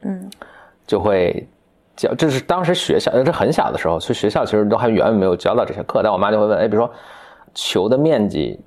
[0.01, 0.29] 嗯
[0.88, 1.47] 就会
[1.95, 6.01] 教，这是当时学校，这很小的时候，所以学校其实都还远远没有教到这些课。
[6.01, 6.91] 但我妈就会问，哎，比如说
[7.53, 8.60] 球的面积，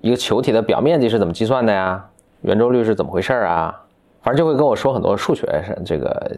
[0.00, 2.04] 一个球体的表面积是怎么计算的呀？
[2.40, 3.82] 圆周率是怎么回事啊？
[4.26, 6.32] 反正就会跟我说很多数学上这个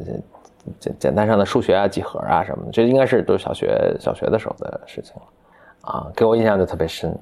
[0.79, 5.23] 简简单上的数学啊、几何啊什么的，这应该是都是小学小学的时候的事情了
[5.91, 7.19] 啊，给我印象就特别深。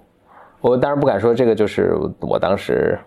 [0.61, 2.99] 我当然不敢说这个就是我当时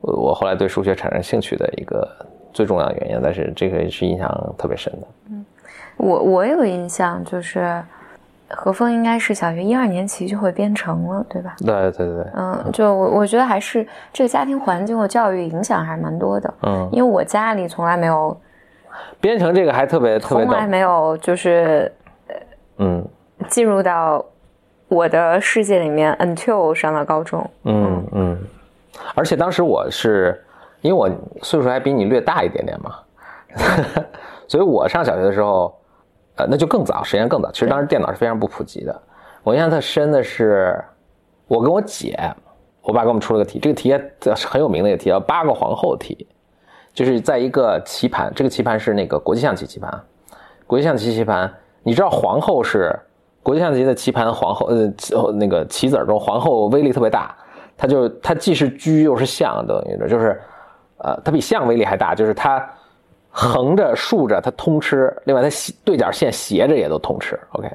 [0.00, 2.08] 我后来对数学产生兴趣的一个
[2.54, 5.06] 最重要的原因，但是这个是印象特别深的。
[5.28, 5.44] 嗯
[5.98, 7.84] 我我有印象，就是
[8.48, 11.54] 何峰应该是小学一二年级就会编程了，对吧？
[11.58, 12.06] 对对对。
[12.06, 16.54] 对，嗯，就我我觉得还是这个家庭环境和教育影响还是蛮多的。
[16.62, 18.38] 嗯，因为我家里从来没有，
[19.20, 21.90] 编程这个还特别特别逗，从来没有就是
[22.78, 23.04] 嗯。
[23.48, 24.24] 进入到
[24.88, 27.50] 我的世界里面，until 上了高中。
[27.64, 28.06] 嗯。
[28.12, 28.38] 嗯，
[29.14, 30.40] 而且当时我是
[30.80, 31.10] 因为我
[31.42, 32.94] 岁数还比你略大一点点嘛，
[34.48, 35.74] 所以我上小学的时候，
[36.36, 37.50] 呃，那就更早，时间更早。
[37.52, 39.02] 其实当时电脑是非常不普及的。
[39.42, 40.82] 我印象特深的是，
[41.46, 42.18] 我跟我姐，
[42.82, 44.12] 我爸给我们出了个题，这个题也
[44.46, 46.26] 很有名的一个题，叫八个皇后题，
[46.92, 50.02] 就是在一个棋盘，这个棋盘是那个国际象棋棋盘，
[50.66, 52.98] 国际象棋棋盘，你知道皇后是
[53.42, 57.36] 国际象棋的棋盘皇后，呃，那个棋子儿中皇后威力特别大，
[57.76, 60.40] 它就它既是车又是象，等于就是，
[60.98, 62.66] 呃，它比象威力还大，就是它
[63.36, 67.68] 横着竖着它通吃，另外它斜对角线斜着也都通吃，OK。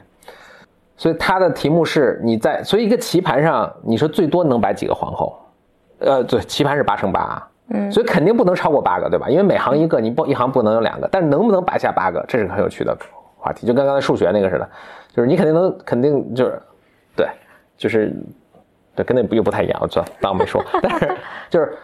[0.96, 5.38] 所以它的题目是你在，所以一个棋盘上，你说最多能摆几个皇后？
[6.00, 7.92] 呃，对，棋盘是八乘八啊，嗯。
[7.92, 9.28] 所以肯定不能超过八个，对吧？
[9.28, 12.98] 因为每行一个，你不一行不能有两个，但是能不能摆下八个，这是个很有趣的
[13.38, 14.70] 话题，就跟刚才数学那个似的，
[15.14, 16.62] 就是你肯定能，肯定就是，
[17.18, 17.28] 对，
[17.78, 18.14] 就是，
[18.96, 19.88] 对，跟那又不太一样，我
[20.22, 21.18] 当我没说， 但是
[21.50, 21.78] 就是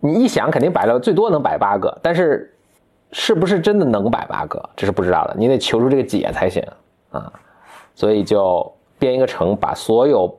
[0.00, 2.52] 你一想肯定摆了最多能摆八个，但是
[3.12, 6.62] 是不是真的能摆八个，这是不知道的，你得求出这个解才行
[7.10, 7.32] 啊，
[7.94, 10.32] 所以就编一个程，把所有，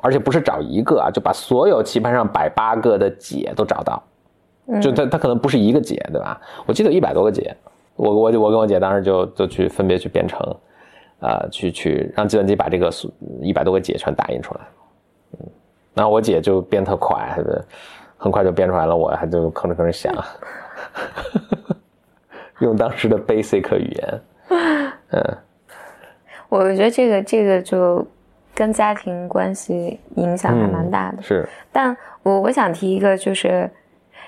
[0.00, 4.02] 而且不是找一个啊，就把所有棋盘上摆八个的解都找到。
[4.82, 6.38] 就它它可能不是一个解，对吧？
[6.66, 7.56] 我记得有一百多个解，
[7.96, 10.38] 我我我跟我姐当时就就去分别去编程，
[11.20, 12.90] 啊、去去让计算机把这个
[13.40, 14.60] 一百多个解全打印出来，
[15.32, 15.46] 嗯，
[15.94, 17.34] 然后我姐就编特快，
[18.18, 20.12] 很快就编出来了，我还就吭哧吭哧想，
[22.60, 24.20] 用当时的 basic 语言，
[25.12, 25.38] 嗯。
[26.48, 28.06] 我觉得这个这个就
[28.54, 31.22] 跟家庭关系影响还蛮大的。
[31.22, 33.70] 是，但我我想提一个，就是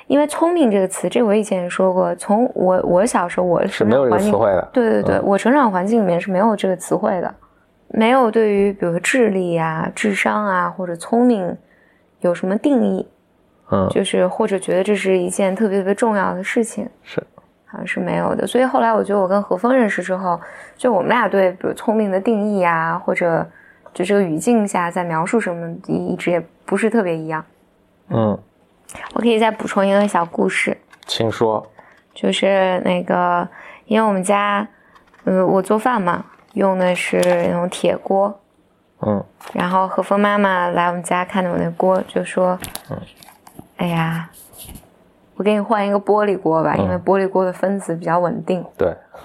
[0.07, 7.35] 因为“聪明”这个词，这我以前也说过，从我我小时候我是没有这个词汇的，对对对，我成长环境里面是没有这个词汇的，
[7.89, 11.57] 没有对于比如说智力啊、智商啊或者聪明
[12.21, 13.09] 有什么定义，
[13.71, 16.87] 嗯，就是或者觉得这是一件特别特别重要的事情。
[17.03, 17.23] 是，
[17.71, 18.47] 好像是没有的。
[18.47, 20.41] 所以后来我觉得我跟何峰认识之后，
[20.77, 23.49] 就我们俩对比如聪明的定义啊，或者
[23.95, 27.45] 就这个语境下在描述什么，一一直也不是特别一样。
[28.09, 28.39] 嗯，
[29.15, 31.71] 我可以再补充一个小故事，请说，
[32.13, 33.49] 就是那个，
[33.87, 34.67] 因为我们家，
[35.25, 38.41] 呃，我做饭嘛，用的是那种铁锅，
[39.01, 42.59] 嗯然后何峰妈妈来我们家看着我那锅，就说
[42.91, 42.99] ：“嗯
[43.77, 44.29] 哎呀，
[45.41, 48.63] 我给你换一个玻璃锅吧，因为玻璃锅的分子比较稳定。
[48.77, 48.95] 对。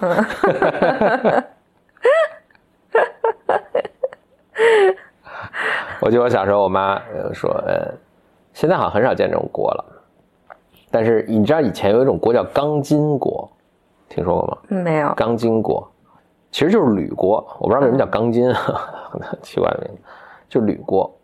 [6.00, 6.98] 我记得我小时候，我妈
[7.34, 7.92] 说，呃，
[8.54, 9.84] 现在好像很少见这种锅了。
[10.90, 13.46] 但是你知道以前有一种锅叫钢筋锅，
[14.08, 14.56] 听说过吗？
[14.68, 15.12] 没有。
[15.14, 15.86] 钢筋锅
[16.50, 20.00] 其实就是铝锅，我不知道为什么叫钢筋， 很奇怪的名字，
[20.48, 21.14] 就铝锅。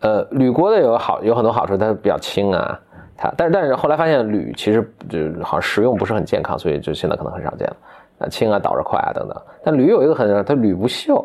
[0.00, 2.80] 呃，铝锅的有好有很多好处，它比较轻啊。
[3.22, 7.76] 它但是但是后来发现铝其实就好像食用不是很健康，所以就现在可能很少见了。
[8.18, 9.40] 啊，轻啊，导热快啊等等。
[9.64, 11.24] 但铝有一个很，它铝不锈。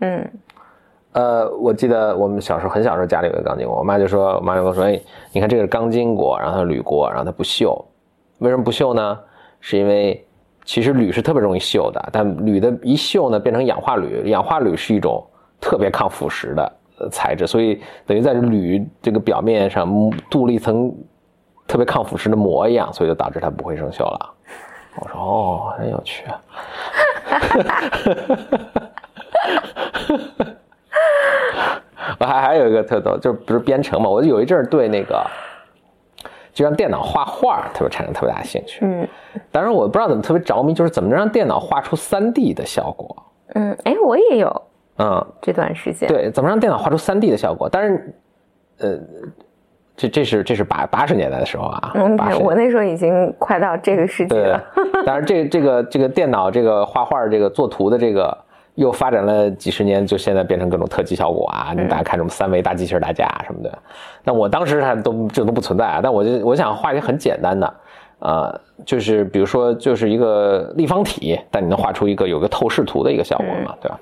[0.00, 0.30] 嗯。
[1.12, 5.00] 呃，我记得我们小时候很小时候家里有个钢筋锅，我妈就说，我妈就跟我说，哎，
[5.32, 7.80] 你看这个是钢筋锅，然后它铝锅，然后它不锈，
[8.38, 9.18] 为什么不锈呢？
[9.60, 10.26] 是因为
[10.64, 15.24] 其实铝是特别容易锈的，但铝的一锈呢，变成氧化铝，氧化铝是一种
[15.60, 16.72] 特别抗腐蚀的
[17.12, 19.86] 材质，所以等于在铝这个表面上
[20.28, 20.92] 镀了一层
[21.66, 24.34] 特别抗腐蚀的膜一样，所以就导致它不会生锈了。
[25.00, 26.24] 我说哦，很有趣。
[32.20, 34.08] 我 还还有一个特逗，就是不是编程嘛？
[34.08, 35.26] 我就有一阵儿对那个，
[36.52, 38.84] 就让电脑画画特别产生特别大的兴趣。
[38.84, 39.08] 嗯，
[39.50, 43.16] 当然我不知道怎么特别着迷，就是怎么能让电脑画出三 D 的效果。
[43.54, 44.62] 嗯，哎，我也有。
[44.98, 46.08] 嗯，这段时间。
[46.08, 47.68] 对，怎么让电脑画出三 D 的效果？
[47.68, 48.14] 但是，
[48.78, 48.96] 呃，
[49.96, 51.92] 这这是这是八八十年代的时候啊。
[51.94, 54.62] 嗯，我那时候已经快到这个世纪了。
[55.06, 58.36] 当然，这这个这个电脑这个画画这个作图的这个。
[58.76, 61.72] 又发展了几十年，就现在变成各种特技效果啊！
[61.76, 63.78] 你大家看什么三维大机器人打架什么的，
[64.24, 66.00] 那我当时还都这都不存在啊！
[66.02, 67.74] 但我就我想画一个很简单的，
[68.18, 73.96] 呃，就是比如说就是一个立方体，但你能画出一个有个透视图的一个效果嘛，对吧？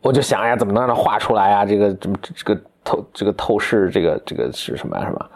[0.00, 1.66] 我就想呀，怎么能让它画出来啊？
[1.66, 5.04] 这个这么这个透这个透视这个这个是什么呀？
[5.06, 5.26] 什么？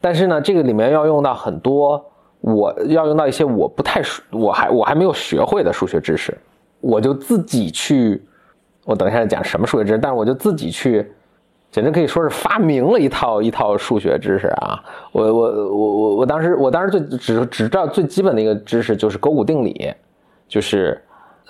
[0.00, 2.04] 但是呢，这个里面要用到很多，
[2.40, 6.36] 我要用到一些我不太我还我还没有学会的数学知识。
[6.80, 8.22] 我就自己去，
[8.84, 11.10] 我等一下讲什么数学知识，但是我就自己去，
[11.70, 14.84] 简直可以说是发明了一套一套数学知识啊！
[15.12, 19.92] 我我我我我当时我当时最只只知道最基本的一个知识就是勾股定理，
[20.46, 21.02] 就是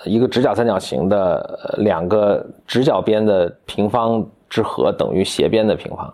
[0.05, 6.13] 一个直角三角形的两个直角边的平方之和等于斜边的平方，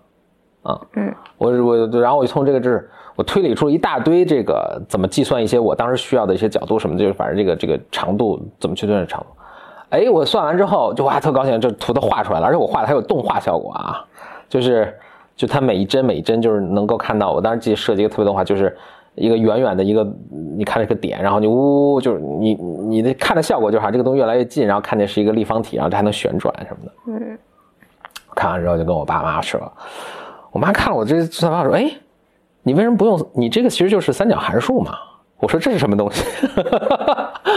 [0.63, 2.89] 啊，嗯，我我然后我就从这个知识。
[3.15, 9.27] 我推理出了一大堆这个怎么计算一些我当时需要的一些角度什么，就是反正这个这个长度怎么去算长度。
[9.89, 14.04] 哎，我算完之后就哇特高兴，这图都画出来了，而且我画的还有动画效果啊，
[14.47, 14.91] 就是
[15.36, 17.34] 就它每一帧每一帧就是能够看到。
[17.34, 18.75] 我当时记得设计一个特别动画，就是
[19.15, 20.10] 一个远远的一个
[20.58, 26.91] 你看这个点，然后你呜就是你你的看的效果就是哈这个东西越来越近，然后看见是一个立方体，然后它还能旋转什么的。
[27.08, 27.38] 嗯，
[28.36, 29.60] 看完之后就跟我爸妈说，
[30.52, 31.91] 我妈看了我这算法说，哎。
[32.63, 33.32] 你为什么不用？
[33.34, 34.94] 你这个其实就是三角函数嘛。
[35.39, 36.24] 我说这是什么东西？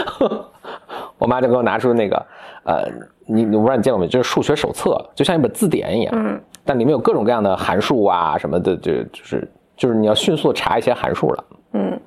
[1.19, 2.25] 我妈就给我拿出那个，
[2.63, 2.87] 呃，
[3.27, 4.07] 你我不知道你见过没？
[4.07, 6.13] 就是数学手册，就像一本字典一样。
[6.17, 6.41] 嗯。
[6.65, 11.43] 但里面有各种各样的函数啊什么的，就就是就是你要迅速查一些函数了。
[11.73, 11.99] 嗯。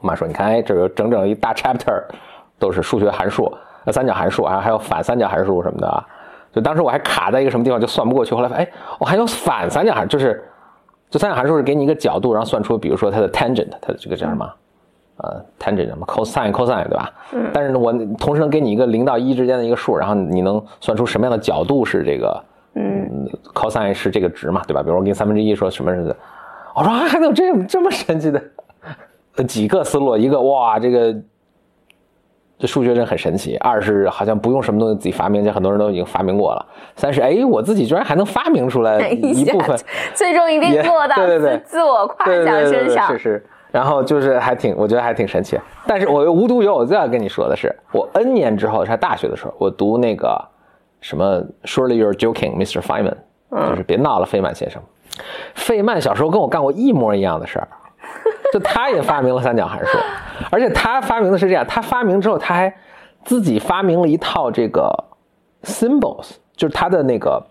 [0.00, 2.02] 我妈说：“你看，哎，这有整整一大 chapter
[2.58, 3.44] 都是数学函数，
[3.84, 6.04] 呃，三角函数啊，还有反三角函数什么的啊。”
[6.54, 8.34] 就当时我还卡在一个什么地方，就算不过去。
[8.34, 10.42] 后来发现，哎，我还有反三角函数，就是。
[11.10, 14.52] 这三角函数是给你一个角度，然后算出，比如说它的 tangent，它的这个叫什么？
[15.18, 17.12] 呃，tangent 什么 cosine，cosine 对吧？
[17.32, 17.50] 嗯。
[17.52, 22.44] 但是呢，我同时能给你一个零到一之间的一个数，然后你能算出什么样的角度是这个？
[22.74, 24.82] 嗯，cosine 是这个值嘛，对吧？
[24.82, 26.16] 比如我给你三分之一，说什么日子？
[26.74, 28.42] 我说啊还能有这这么神奇的？
[29.46, 31.14] 几个思路，一个哇，这个。
[32.58, 33.56] 这数学真很神奇。
[33.58, 36.66] 二是好像不用什么东西自己发明，就很多人都已经发明过了。
[36.96, 39.76] 三是哎，我自己居然还能发明出来 一部分，
[40.14, 43.08] 最终一定做到 对对对，自我夸奖身上。
[43.08, 43.46] 是是。
[43.70, 45.58] 然后就是还挺，我觉得还挺神奇。
[45.84, 50.40] 但是我又无独有偶，再要跟你说的是，我 N 年之后，上大学的时候，我读那个
[51.00, 52.80] 什么 Surely you're joking, Mr.
[52.80, 53.16] Feynman，
[53.68, 54.80] 就是别闹了，费曼先生。
[55.56, 57.66] 费曼小时候跟我干过一模一样的事儿。
[58.54, 59.98] 就他也发明了三角函数，
[60.48, 62.72] 而且他发明的是这样，他发明之后他还
[63.24, 64.88] 自己发明了一套这个
[65.64, 67.44] symbols，就是他的那个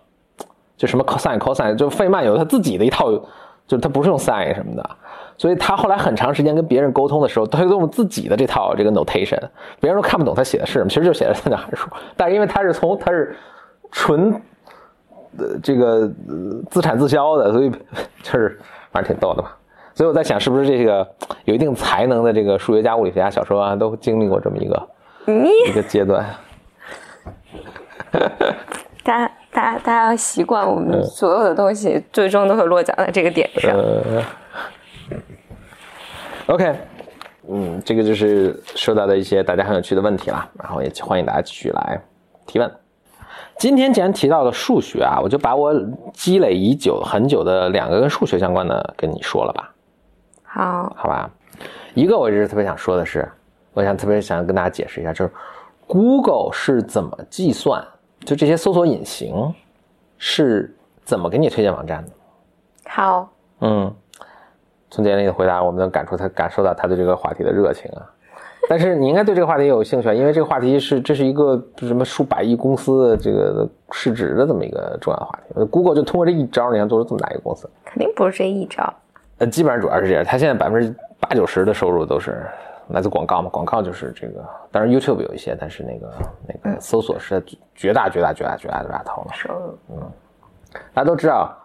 [0.78, 3.12] 就什么 cosine cosine，就费曼有他自己的一套，
[3.66, 4.90] 就他不是用 sin 什么的，
[5.36, 9.38] 所以他后来很长时间跟别人沟通的时候，他用自己的这套这个 notation，
[9.80, 11.86] 别人都看不懂他写的是什么，其实就写的三角函数，
[12.16, 13.36] 但是因为他是从他是
[13.92, 14.32] 纯
[15.36, 16.10] 呃这个
[16.70, 17.70] 自产自销的，所以
[18.24, 18.58] 就是
[18.90, 19.54] 反正挺逗的吧。
[19.94, 21.08] 所以我在想，是不是这个
[21.44, 24.88] 有一定才能的这个数学家、物理学家，小时候啊都经历过这么一个
[25.68, 26.26] 一个阶段。
[29.04, 33.76] 大家、大家、大家要习惯，我们所有的东西最终都会落脚在这个点上。
[36.46, 36.74] OK，
[37.48, 42.00] 嗯，这个就是收到的一些大家很有趣的问题啦，然后也欢迎大家继续来
[42.46, 42.70] 提问。
[43.58, 45.72] 今天既然提到了数学啊，我就把我
[46.12, 49.73] 积累已久很久的两个跟数学相关的跟你说了吧，
[50.54, 51.28] 好，好吧？
[51.94, 53.28] 一个我一直特别想说的是，
[53.72, 55.32] 我想特别想跟大家解释一下，就是
[55.84, 57.84] Google 是怎么计算，
[58.20, 59.52] 就这些搜索引擎
[60.16, 62.10] 是怎么给你推荐网站的。
[62.88, 63.28] 好，
[63.62, 63.92] 嗯，
[64.90, 68.06] 从简历的回答，我们能感受他感受到他对这个话题的热情啊。
[68.68, 75.64] 但是你应该对这个话题有兴趣啊，因为这个话题是这是一个什么数百亿公司的这个市值的这么一个重要的话题。
[75.66, 78.94] Google 就通过这一招，你看做出这么大一个公司，肯定不是这一招。
[79.38, 80.24] 呃，基本上主要是这样。
[80.24, 82.46] 他现在百分之八九十的收入都是
[82.88, 86.12] 来自广告嘛，广告就是这个，当然 YouTube 有一些，但是那个
[86.46, 87.42] 那个搜索是
[87.74, 89.30] 绝大绝大绝大绝大绝大头了。
[89.32, 90.12] 收入，嗯
[90.92, 91.56] 大家都知道，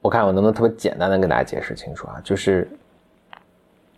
[0.00, 2.68] 我看我能不能特别简单的跟大家解释清楚啊，就是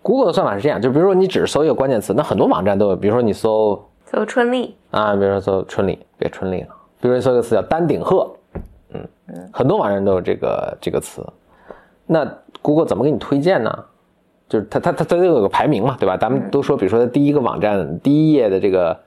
[0.02, 6.68] Google 的算法是这样，就比如说你只搜一个关键词，那很多网站都有，比如说你搜搜春丽，啊，比如说搜春丽，别春丽了，
[7.00, 8.30] 比如说你搜一个词叫丹顶鹤，
[8.92, 11.24] 嗯嗯，很多网站都有这个这个词，
[12.12, 12.28] 那
[12.60, 13.72] Google 怎么给你推荐呢？
[14.48, 16.16] 就是它它它它都有个排名嘛，对吧？
[16.16, 18.98] 咱们都说，比如说第一个网站第一页的这个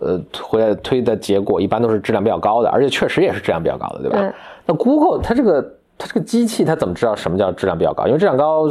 [0.00, 4.18] 呃回来推的结果，一般都是质量比较高的，而且确实也是质量比较高的，对吧？
[4.18, 4.32] 对
[4.66, 5.62] 那 Google 它这个
[5.96, 8.06] 它这个机器它怎么知道什么叫质量比较高？
[8.08, 8.66] 因为质量高，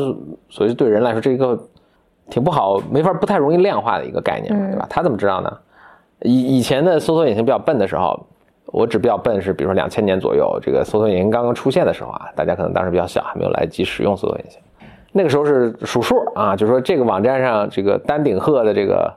[0.50, 1.58] 所以对人来说这个
[2.30, 4.86] 挺不好，没法不太容易量化的一个概念，对吧？
[4.90, 5.58] 它怎么知道呢？
[6.24, 8.28] 以以前的搜索引擎比较笨的时候，
[8.68, 14.60] 我指比较笨是，比如说两千年左右，这个搜索引擎刚刚出现的时候啊，大家可能当时比较小，还没有来得及使用搜索引擎。
[15.12, 19.14] 那个时候是数数啊，就是说这个网站上这个丹顶鹤的这个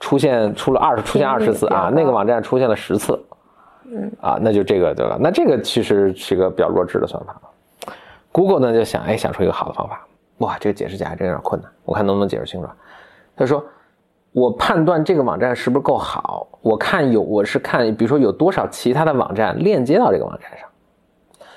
[0.00, 3.16] 出现出了二十出现二十次啊，那个网站出现了十次，
[3.84, 5.16] 嗯啊，那就这个对吧？
[5.20, 7.40] 那这个其实是一个比较弱智的算法。
[8.32, 10.04] Google 呢就想哎想出一个好的方法，
[10.38, 12.68] 哇，这个解释起来真有点困难，我看能不能解释清楚。
[13.36, 13.64] 他说
[14.32, 20.68] 我判断这个网站是不是够好，我看有我是看比如说有多少其他的网站链接到这个网站上，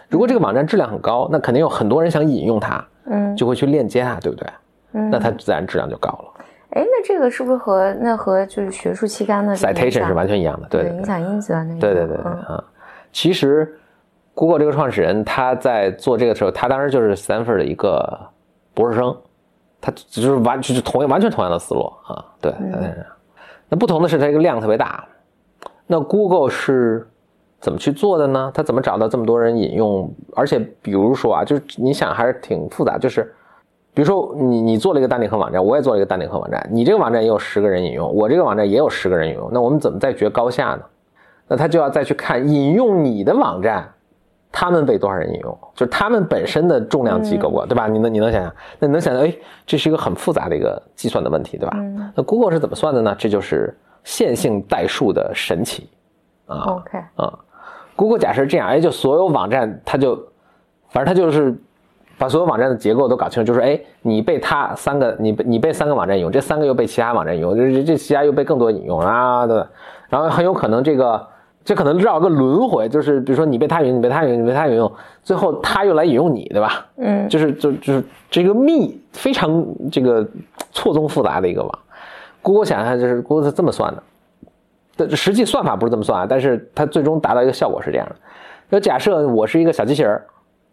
[0.10, 2.84] 如果这个网站质量很高，那肯定有很多人想引用它。
[3.06, 4.48] 嗯，就会去链接它，对不对？
[4.94, 6.46] 嗯那它自然质量就高了。
[6.70, 12.64] 哎，那这个是不是和那和就是学术期刊的 citation 是完全一样的，对对对影响因子的那个，对对对对嗯啊。
[13.12, 13.78] 其实
[14.34, 18.18] ，Google 这个创始人他在做这个时候，他当时就是 Stanford 的一个
[18.74, 19.16] 博士生，
[19.86, 22.54] 他就是完就是同完全同样的思路啊，对，
[23.68, 25.06] 那不同的是，它这个量特别大。
[25.86, 27.06] 那 Google 是
[27.60, 28.50] 怎么去做的呢？
[28.54, 30.10] 它怎么找到这么多人引用？
[30.36, 33.24] 而且比如说啊，就是你想还是挺复杂，就是
[33.94, 40.82] 比如说你你做了一个单顶鹤网站，我也做了一个单顶鹤网站，你这个网站也有十个人引用，我这个网站也有十个人引用，那我们怎么再决高下呢？
[41.50, 43.93] 那他就要再去看引用你的网站，
[44.56, 47.88] 他们被多少人引用，就是他们本身的重量级够不够，对吧？
[47.88, 48.54] 你能你能想想？
[48.78, 49.36] 那你能想象，哎，
[49.66, 51.76] 这是一个很复杂的一个计算的问题，对吧？
[52.16, 53.16] 那 Google 是怎么算的呢？
[53.18, 55.90] 这就是线性代数的神奇
[56.46, 56.66] 啊。
[56.68, 57.34] OK，啊、
[57.96, 60.16] ，Google 假设这样，哎，就所有网站，它就，
[60.90, 61.52] 反正它就是
[62.20, 69.68] 把所有网站的结构都搞清楚，就是哎，你被它三个，你被你被三个网站引用，这三个又被其他网站引用，这这这其他又被更多引用啊，对吧？
[70.10, 71.26] 然后很有可能这个
[71.66, 74.92] 这可能绕个轮回，就是比如说你被他引用，你被他引用，你被他引用，
[75.24, 76.86] 最后他又来引用你，对吧？
[76.98, 77.28] 嗯。
[77.30, 80.28] 就是就就是这个密非常这个
[80.72, 81.80] 错综复杂的一个网。
[82.42, 84.04] Google 想象就是 Google 是这么算的，
[84.98, 88.16] 但实际算法不是这么算啊，但是它最终达到一个效果是这样的：
[88.70, 90.26] 就假设我是一个小机器人儿，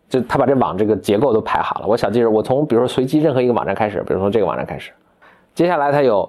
[0.09, 4.91] 就他把这网这个结构都排好了，我小机器人儿，我从比如说随机任何一个网站开始，比如说这个网站开始，
[5.55, 6.29] 接下来它有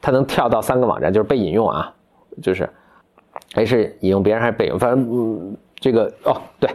[0.00, 1.92] 它能跳到三个网站，就是被引用啊，
[2.40, 2.70] 就是
[3.52, 6.70] 还是引用别人还是被引用，反正嗯这个哦对。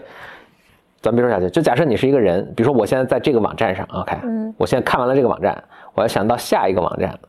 [1.02, 5.62] 咱别说下去，就假设你是一个人，比如说我现在在这个网站上，OK，嗯我现在看完了这个网站，
[5.94, 7.20] 我要想到下一个网站，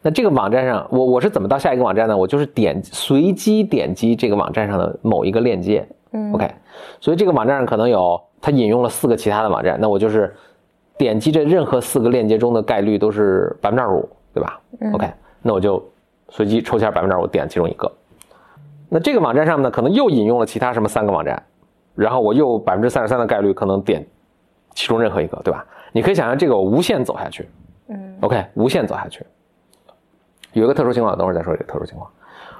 [0.00, 2.16] 那这个网站上，我我是怎么到下一个网站呢？
[2.16, 6.50] 我就是点随机点击这个网站上的某一个链接嗯，OK，
[7.02, 10.34] 所以这个网站上可能有它引用了四个其他的网站，那我就是
[10.96, 14.58] 点击这任何四个链接中的概率都是百分之二十五，对吧
[14.94, 15.06] ？OK，
[15.42, 15.86] 那我就
[16.30, 17.92] 随机抽签百分之二十五点其中一个。
[18.88, 21.42] 那这个网站上面呢，可能又引用了其他什么三个网站，
[21.94, 24.06] 然后我又百分之三十三的概率可能点
[24.74, 25.64] 其中任何一个，对吧？
[25.92, 27.48] 你可以想象这个我无限走下去，
[27.88, 29.24] 嗯，OK，无限走下去。
[30.52, 32.10] 有一个特殊情况，等会儿再说这个特殊情况。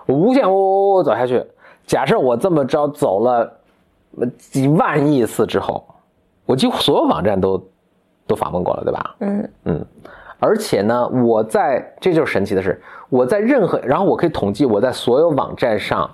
[0.07, 1.45] 我无限我我走下去，
[1.87, 3.61] 假设我这么着走了
[4.19, 5.87] 呃几万亿次之后，
[6.47, 7.63] 我几乎所有网站都
[8.27, 9.17] 都访问过了，对吧？
[9.21, 9.87] 嗯嗯，
[10.39, 16.11] 而且呢，我在这就是神奇的是，我在任何，然后我可以统计我在所有网站上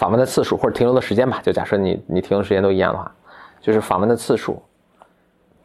[0.00, 1.42] 访问的次数或者停留的时间吧。
[1.42, 3.14] 就假设你你停留时间都一样的话，
[3.60, 4.62] 就是访问的次数，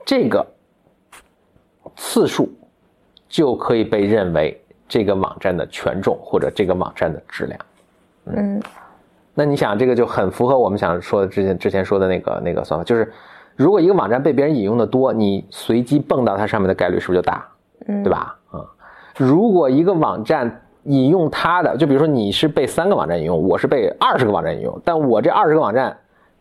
[0.06, 0.46] 这个
[1.96, 2.54] 次数
[3.30, 7.60] 就可以被认为这个网站的权重或者这个网站的质量。
[8.26, 8.62] 嗯
[9.34, 13.10] 那你想，这个就很符合我们想说的之前之前说的那个那个算法，就是
[13.56, 17.48] 如果一个网站被别人引用的多，你随机蹦到它上面的概率是不是就大？
[17.88, 18.12] 嗯，对？
[18.12, 18.38] 吧？
[18.52, 18.60] 啊、
[19.18, 25.96] 如果一个网站引用它的，就比如说你是被三个网站引用，我是被二十个网站引用，但我这二十个网站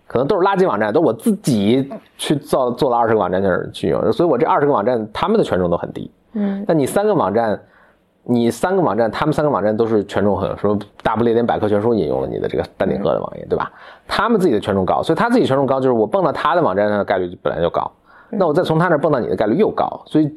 [0.06, 6.10] 可能都是垃圾网站，都是我自己去造做了二十个网站在那儿去用，所以我这二十个网站他们的权重都很低。
[6.34, 7.58] 嗯但你三个网站，
[8.24, 13.70] 你三个网站，他们三个网站都是权重很，什么大不列颠百科全书引用了你的这个丹顶鹤的网页，对吧？
[14.06, 17.90] 他们自己的权重高，所以他自己权重高，就是我蹦到他的网站上的概率本来就高，
[18.30, 20.30] 那我再从他那儿蹦到你的概率又高，所以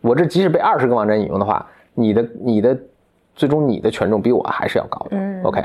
[0.00, 2.76] 我这即使被二十个网站引用的话，你的你的
[3.34, 5.16] 最终你的权重比我还是要高的。
[5.16, 5.64] 嗯 OK，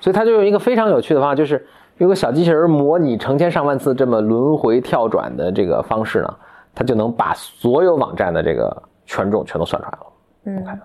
[0.00, 1.66] 所以他就用一个非常有趣的方法，就是
[1.98, 6.34] 用个小机器人模拟成千上万次这么轮回跳转的这个方式呢，
[6.74, 10.06] 他就能把所有网站的这个权重全都算出来了。
[10.44, 10.80] 嗯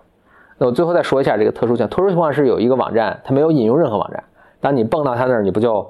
[0.59, 4.24] 那我最后再说一下这个特殊情况，特殊情况是有一个网站它没有引用任何网站，
[4.59, 5.88] 当你蹦到它那儿，你不就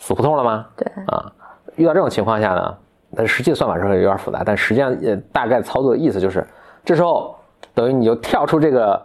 [0.00, 0.66] 死胡同了吗？
[0.76, 1.30] 对，啊，
[1.76, 2.76] 遇到这种情况下呢，
[3.14, 6.44] 但实际的算法是会有点复杂，但实际上呃大概操作的意思就是，
[6.84, 7.32] 这时候
[7.74, 9.00] 等于你就跳出这个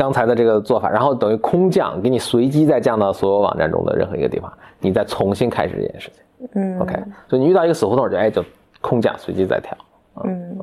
[0.00, 6.48] 刚才的这个做法，然后等于空降，给你随机再降到所有网站中的任何一个地方，你再重新开始这件事情。
[6.54, 6.94] 嗯 OK，
[7.28, 8.42] 所以你遇到一个死胡同就哎就
[8.80, 9.76] 空降随机再跳，
[10.24, 10.56] 嗯，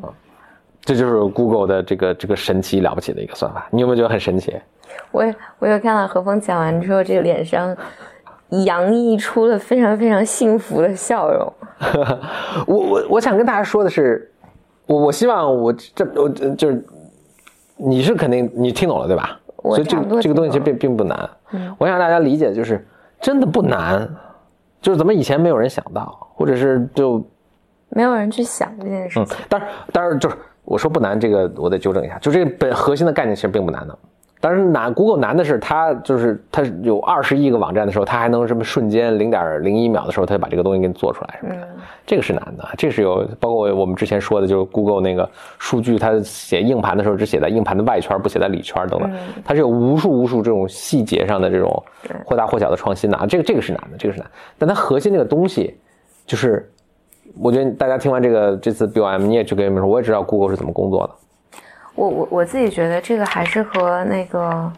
[0.81, 4.55] 这就是 Google 的这个这个神奇了不起的一个算法，你有没有觉得很神奇？
[5.11, 7.77] 我也我有看到何峰讲完之后，这个脸上
[8.65, 11.53] 洋溢出了非常非常幸福的笑容。
[12.65, 14.31] 我我我想跟大家说的是，
[14.87, 16.83] 我我希望我这我就是
[17.77, 19.39] 你是肯定你听懂了对吧？
[19.57, 21.29] 我所以这个这个东西其实并并不难。
[21.51, 22.85] 嗯我想大家理解就是
[23.21, 24.07] 真的不难，
[24.81, 27.23] 就是怎么以前没有人想到，或者是就
[27.89, 33.97] 没有人去想这件事嗯情。，当然当然就是我说不难，这个我得纠正一下，就这个本核心的概念其实并不难的。
[34.39, 41.67] 但是难，Google 难的是它就是它有二十亿个网站的时候，它还能什么瞬间零点零一秒的时候，它就把这个东西给你做出来什么的，嗯
[42.05, 42.67] 这个是难的。
[42.77, 51.83] 这是有包括我们之前说的，就是 Google 那个数据，它写硬盘的时候只写在硬盘的外圈，不写在里圈等等，嗯它是有无数无数这种细节上的这种
[52.25, 53.25] 或大或小的创新的啊。
[53.25, 55.75] 这个这个是难的，这个是难，但它核心这个东西
[56.25, 56.69] 就是。
[57.39, 61.13] 我觉得大家听完这个这次 BOM，你也去跟人们说，我也知道 Google 是怎么工作的。
[61.97, 64.71] 我我我自己觉得这个还是和那个，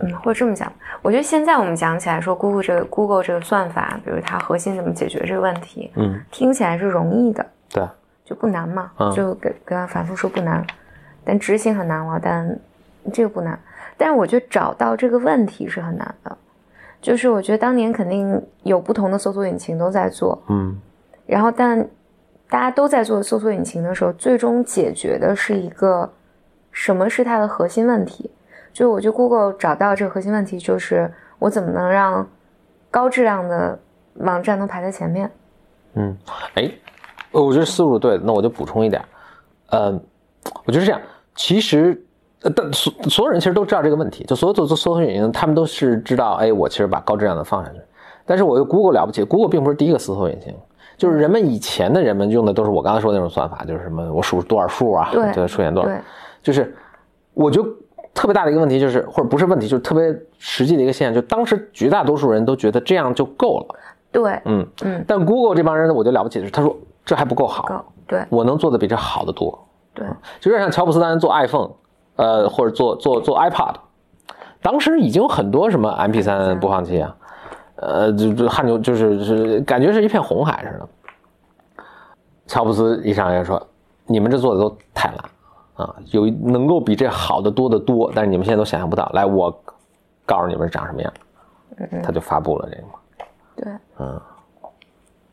[0.00, 7.82] 嗯，或者这么讲，我觉得现在我们讲起来说 Google 这个 Google 这个算法，比如它核心怎么解决这个问题，嗯，听起来是容易的，对，
[8.22, 10.62] 就不难嘛，嗯就跟跟他反复说不难，
[11.24, 12.58] 但执行很难了，但
[13.14, 13.58] 这个不难，
[13.96, 16.36] 但是我觉得找到这个问题是很难的，
[17.00, 20.78] 就是我觉得当年肯定有不同的搜索引擎都在做，嗯
[21.24, 21.88] 然后但
[22.50, 26.12] 大家都在做搜索引擎的时候，最终解决的是一个
[26.72, 28.28] 什么是它的核心问题？
[28.72, 31.08] 就我觉得 Google 找到这个核心问题，就是
[31.38, 32.26] 我怎么能让
[32.90, 33.78] 高质量的
[34.14, 35.30] 网站能排在前面？
[35.94, 36.16] 嗯，
[36.54, 36.70] 哎，
[37.30, 39.00] 呃我觉得思路对的，那我就补充一点，
[39.70, 39.92] 呃，
[40.64, 41.00] 我觉得是这样，
[41.36, 42.04] 其实。
[42.44, 47.80] 呃，但所所有人其实都知道这个问题，就所有做做搜索引擎，他们都是知道，哎，我其实把高质量的放上去。
[48.26, 50.52] 但是我又 Google 了不起，Google 并不是第一个搜索引擎，
[50.96, 56.00] 就是人们以前的人们用的都是我刚才说的那种算法，就是什么我数多少数啊，对就出现多少对，，
[56.42, 56.74] 就是
[57.34, 57.68] 我觉得
[58.12, 63.76] 特别大的一个问题就是，或者不是问题，就是特别实际的一个现象，就当时绝大多数人都觉得这样就够了，
[64.10, 69.58] 对，嗯嗯，但 Google 这帮人呢，我就了不起的是，他说这还不够好，够，对我能做的比这好的多，
[69.94, 70.06] 对，
[70.40, 71.70] 就有点像乔布斯当年做 iPhone，
[72.16, 73.74] 呃，或者做做做 iPod，
[74.60, 77.16] 当时已经有很多什么 MP3 播放器啊，
[77.76, 80.88] 呃，就就汗牛就是是感觉是一片红海似的。
[82.46, 83.66] 乔布斯一上来就说
[84.04, 85.18] ：“你们这做的都太烂
[85.82, 89.10] 啊，有能够比这好的多得多，但是你们现在都想象不到。
[89.12, 89.50] 来，我
[90.24, 91.12] 告诉你们长什么样。”
[92.04, 92.92] 他就发布了这个嘛，
[93.56, 94.06] 对，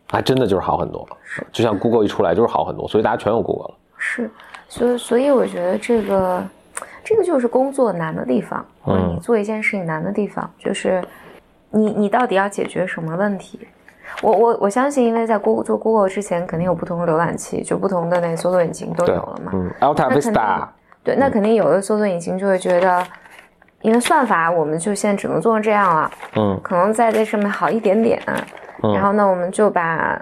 [0.07, 1.05] 还真的就是好很多，
[1.51, 3.75] 就像 Google 一出来就是好很多，所以大家全用 Google 了。
[3.97, 4.31] 是，
[4.69, 6.43] 所以所以我觉得这个
[7.03, 11.03] 这个就是工作难的地方，或者你做一件事情难的地方，就是
[11.69, 13.59] 你你到底要解决什么问题？
[14.21, 19.51] 我我我相信，因为在 Google 做 Google 之前，肯定有不同的浏览器，就不同的那个搜索引擎都有了嘛。
[19.53, 20.67] 嗯，Alta Vista，
[21.03, 23.05] 对，那肯定有的搜索引擎就会觉得，
[23.81, 26.59] 因为算法我们就现在只能做成这样了，嗯。
[26.61, 28.21] 可能在这上面好一点点，
[28.83, 28.93] 嗯。
[28.93, 30.21] 然后呢，我们就把，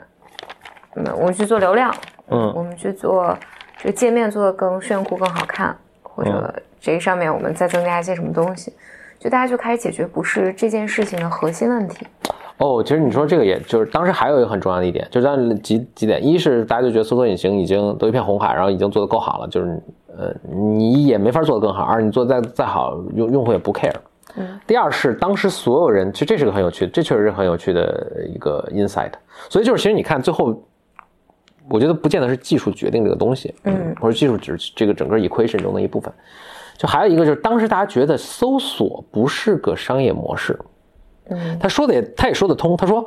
[0.96, 1.94] 嗯，我们去做流量，
[2.28, 2.54] 嗯。
[2.56, 3.36] 我们去做
[3.78, 8.72] 这个界面做的更炫酷、更好看，或者这个上面我们再增加一些什么东西，
[9.18, 12.06] 就大家就开始解决不是这件事情的核心问题。
[12.58, 19.80] 哦，其实你说这个，也就是当时还有一个很重要的一点，就是当几几点，一是大家就觉得搜索引擎已经都一片红海，然后已经做得够好了，就是
[20.18, 23.94] 呃，你也没法做得更好，而你做得再再好，用用户也不 care。
[24.36, 29.12] 嗯，第二是当时所有人，其实这是个很有趣，这确实是很有趣的一个 insight。
[29.50, 30.60] 所以就是，其实你看最后，
[31.70, 36.12] 我觉得不见得是技术决定这个东西，嗯，或者技术只是这个整个 equation 中的一部分。
[36.78, 40.58] 就还有一个就是，当时大家觉得搜索不是个商业模式，
[41.30, 43.06] 嗯，他说的也他也说得通，他说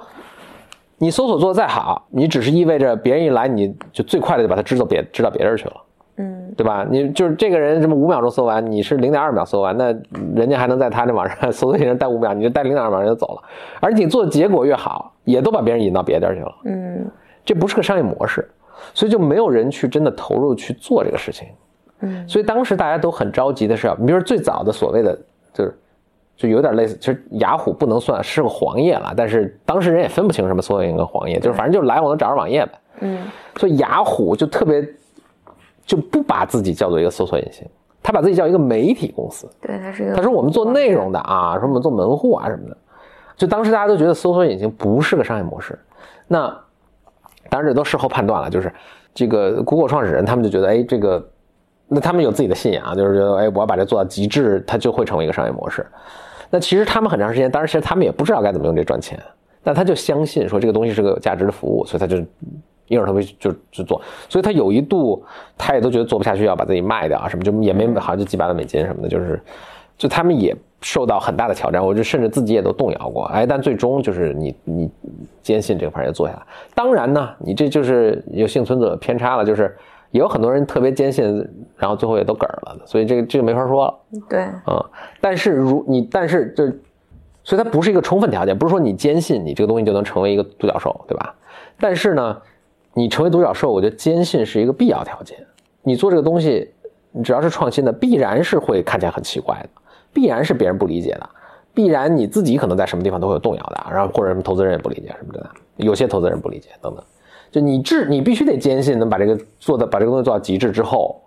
[0.98, 5.74] 你搜索做得再好，你只是意味着别人一来你就最快的就把它知道别知道别人去了。
[6.16, 6.86] 嗯，对吧？
[6.90, 9.86] 你就是这个人，什么五秒钟搜完，你是零点二秒搜完，那
[10.34, 13.42] 人家还能在他那网上搜索引擎待五秒，你就待零点二秒人就走了。
[13.80, 16.54] 而你做的结果越好，也都把别人引到别地儿去了。
[16.64, 17.10] 嗯，
[17.42, 18.46] 这不是个商业模式，
[18.92, 21.48] 所以就没有人去真的投入去做这个事情。
[22.00, 25.18] 嗯，所以当时大家都很着急的是，比如说最早的所谓的
[25.54, 25.74] 就是
[26.41, 32.72] 就有点类似，其实雅虎不能算是个黄页了，但是当事人也分不清什么搜索引擎跟黄页，就是反正就是来我能找着网页呗。
[33.01, 33.18] 嗯，
[33.57, 34.82] 所以雅虎就特别。
[35.86, 37.66] 就不把自己叫做一个搜索引擎，
[38.01, 39.51] 他把自己叫一个媒体公司。
[39.61, 40.14] 对，他是一个。
[40.14, 42.76] 他说我们做内容的啊，说我们做门户啊什么的。
[43.36, 45.76] 就当时大家都觉得搜索引擎不是个商业模式。
[46.28, 46.47] 那
[47.49, 48.72] 当然这都事后判断了，就是
[49.12, 51.28] 这个 Google 创始人他们就觉得，哎，这个
[51.88, 55.84] 那他们有自己的信仰，就是觉得，哎，我要把这做到极致，它就会成为一个商业模式。
[56.51, 59.18] 那其实他们很长时间，当然其实他们也不知道该怎么用这赚钱，
[59.62, 62.22] 但他就相信说这个东西是个有价值的服务，所以他就。
[62.90, 65.24] 硬着头皮就去做，所以他有一度
[65.57, 69.40] 他也都觉得做不下去，要把自己卖掉啊什么，就也没好像就几百万美金什么的，就是
[69.96, 74.90] 就他们也受到很大的挑战，我就甚至自己也都动摇过，哎，但最终就是你你
[75.40, 76.42] 坚信这个玩意做下来。
[76.74, 79.72] 当然呢，你这就是有幸存者偏差了，就是
[80.11, 81.24] 也有很多人特别坚信，
[81.76, 83.94] 然后最后也都嗝了，所以这个这个没法说了。
[84.28, 84.84] 对，嗯，
[85.20, 86.66] 但是如你但是这
[87.42, 91.34] 所以它不是一个充分条件，不是说你坚信你这个东西就能成为一个独角兽，对吧？
[91.78, 92.36] 但是呢。
[92.92, 95.38] 你成为独角兽，我觉得坚信是一个必要条件。
[95.84, 96.68] 你做这个东西，
[97.12, 99.68] 你只要是创新的，必然是会看起来很奇怪的，
[100.12, 101.30] 必然是别人不理解的，
[101.72, 107.04] 必然你自己可能在什么地方都会有动摇的，然后或者什么投资人也不理解什么的，有些投资人不理解等等。
[107.51, 111.20] 就你至你必须得坚信能把这个做的把这个东西做到极致之后，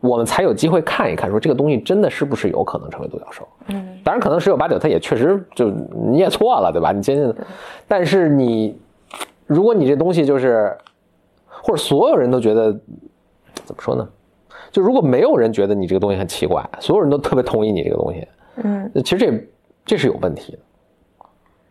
[0.00, 3.46] 我们才有机会看一看说这个东西真的是不是有可能成为独角兽。
[3.68, 6.92] 嗯，当然可能十有八九它也确实就你也错了，对吧？
[6.92, 7.34] 你坚信，
[7.88, 8.78] 但是你
[9.46, 10.76] 如果你这东西就是。
[11.64, 12.72] 或者所有人都觉得
[13.64, 14.08] 怎么说呢？
[14.72, 19.48] 就如果没有人觉得你这个东西很奇怪，所有人都特别同意你这个东西，嗯，其实这
[19.84, 20.58] 这是有问题的，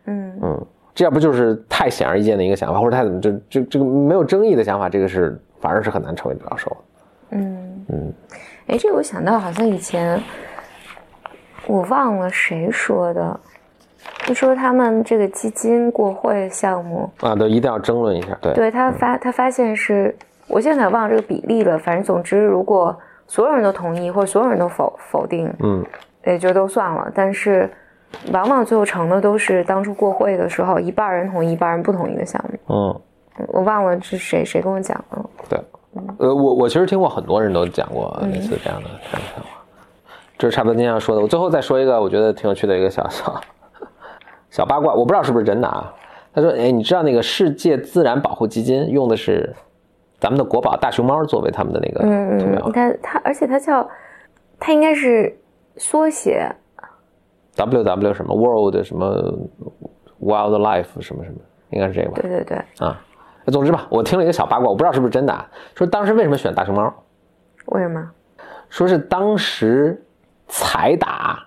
[0.06, 6.76] 嗯嗯，这要不就是太显而易见的一个想法，或者太怎么就就这个没有争议的想法，这个是反而是很难成为独角兽。
[7.30, 8.12] 嗯嗯，
[8.66, 10.22] 哎，这我想到好像以前
[11.66, 13.40] 我忘了谁说的。
[14.26, 18.36] 就说他们这个基金过会项目啊，都一定要争论一下。
[18.40, 20.14] 对，对他发他发现是，
[20.48, 21.78] 我现在忘了这个比例了。
[21.78, 22.96] 反正总之，如果
[23.28, 25.84] 所有人都同意，或者所有人都否否定，嗯，
[26.24, 27.12] 也就都算了。
[27.14, 27.70] 但是，
[28.32, 32.58] 往往最后成的都是当初过会的时候，一半人同意，一半人不同意的项目。
[32.74, 33.00] 嗯，
[33.48, 35.30] 我忘了是谁谁跟我讲了。
[35.48, 35.60] 对，
[36.18, 39.48] 呃，我我其实听过很多人都讲过类似这样的这样的话。
[40.38, 41.22] 这是差不多今天要说的。
[41.22, 43.40] 我最后再说一个，我觉得挺有趣的一个小小。
[44.50, 45.94] 小八卦，我不知道是不是真的啊。
[46.34, 49.54] 他说：“哎，你知道那个世界自然保护基金用的是
[50.18, 52.00] 咱们的国宝大熊猫作为他们的那个
[52.38, 52.66] 图标？
[52.66, 53.88] 你看它，而且它叫
[54.58, 55.38] 它应该是
[55.76, 56.50] 缩写
[57.56, 59.32] ，W W 什么 World 什么
[60.20, 61.38] Wildlife 什么什么，
[61.70, 62.18] 应该是这个吧？
[62.20, 62.56] 对对对。
[62.86, 63.00] 啊，
[63.46, 65.44] 总之吧，我听了一个小八卦，我不知道是不是真的。
[65.74, 66.92] 说当时为什么选大熊猫？
[67.66, 68.10] 为什么？
[68.68, 70.04] 说是当时
[70.48, 71.46] 彩打，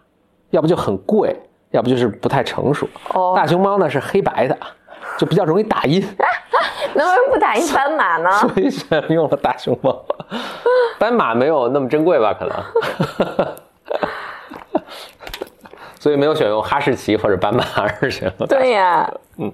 [0.52, 1.36] 要不就很贵。”
[1.72, 2.88] 要不就是不太成熟。
[3.14, 4.58] 哦，大熊猫呢是黑白的，
[5.18, 6.00] 就比较容易打印。
[6.96, 8.32] 能为什么不打印斑马呢？
[8.40, 10.06] 所以选用了大熊猫。
[10.98, 12.34] 斑马没有那么珍贵吧？
[12.34, 12.56] 可能。
[16.06, 17.66] 所以没有选用哈士奇或者斑马，
[18.00, 18.46] 而选了。
[18.46, 19.12] 对呀。
[19.38, 19.52] 嗯。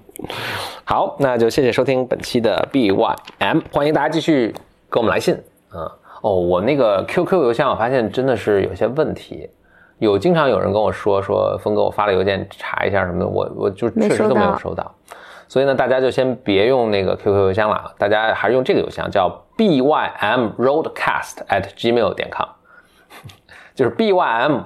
[0.84, 4.54] 好，那就谢谢收听本期的 BYM，欢迎大家继续
[4.90, 5.34] 给我们来信。
[5.74, 5.90] 嗯。
[6.20, 9.48] 哦，我那个 QQ 邮箱，我发现真的是有些问题。
[9.98, 14.94] 有经常有人跟我说说峰哥，我发了邮件查一下什么的，我我就确实都没有收到，
[15.48, 22.46] 所以呢，大家就先别用那个 QQ 邮箱了，大家还是用这个邮箱，叫 bymroadcast at gmail 点 com，
[23.74, 24.60] 就是 bym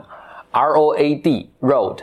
[0.57, 1.99] r o a d road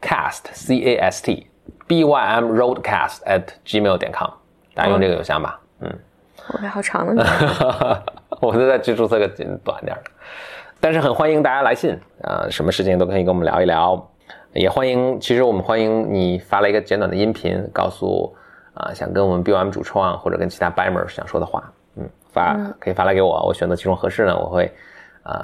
[0.00, 1.46] cast c a s t
[1.86, 2.04] bym
[2.52, 4.28] roadcast at gmail 点 com，
[4.74, 5.98] 大家用这个邮箱吧，嗯，
[6.52, 7.24] 我还好长的，
[8.42, 9.28] 我就再去注册个
[9.62, 10.10] 短点的。
[10.80, 14.10] 但是很欢迎大家来信啊，什么事情都可以跟我们聊一聊，
[14.52, 18.34] 也欢迎，其实我们欢迎你发了一个简短的音频，告诉
[18.74, 24.74] 啊想跟我们 BOM 主创或者跟其他 BIMer 想说的话，嗯，发可以发来给我，我选择其中合适呢，我会
[25.22, 25.40] 呃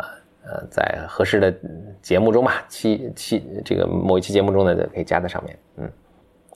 [0.50, 1.54] 呃，在合适的
[2.00, 5.58] 节目中吧，期期这个某一期节目中呢，可以加在上面。
[5.76, 5.90] 嗯，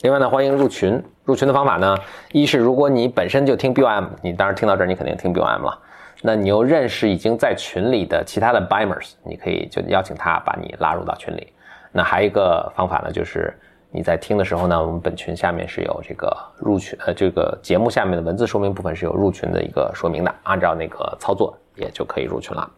[0.01, 1.03] 另外呢，欢迎入群。
[1.25, 1.97] 入群的方法呢，
[2.33, 5.79] 一是如果你本身就听 BOM，你当然听到这儿，你肯定听 BOM 了。
[6.21, 11.53] 那你又认识已经在群里的其他的 Bimers，你可以就邀请他把你拉入到群里。
[11.93, 13.53] 那还有一个方法呢，就是
[13.91, 22.71] 你在听的时候呢，我们本群下面是有这个入群，呃，这个节目下面的文字说明部分是有入群的一个说明的，按照那个操作也就可以入群了。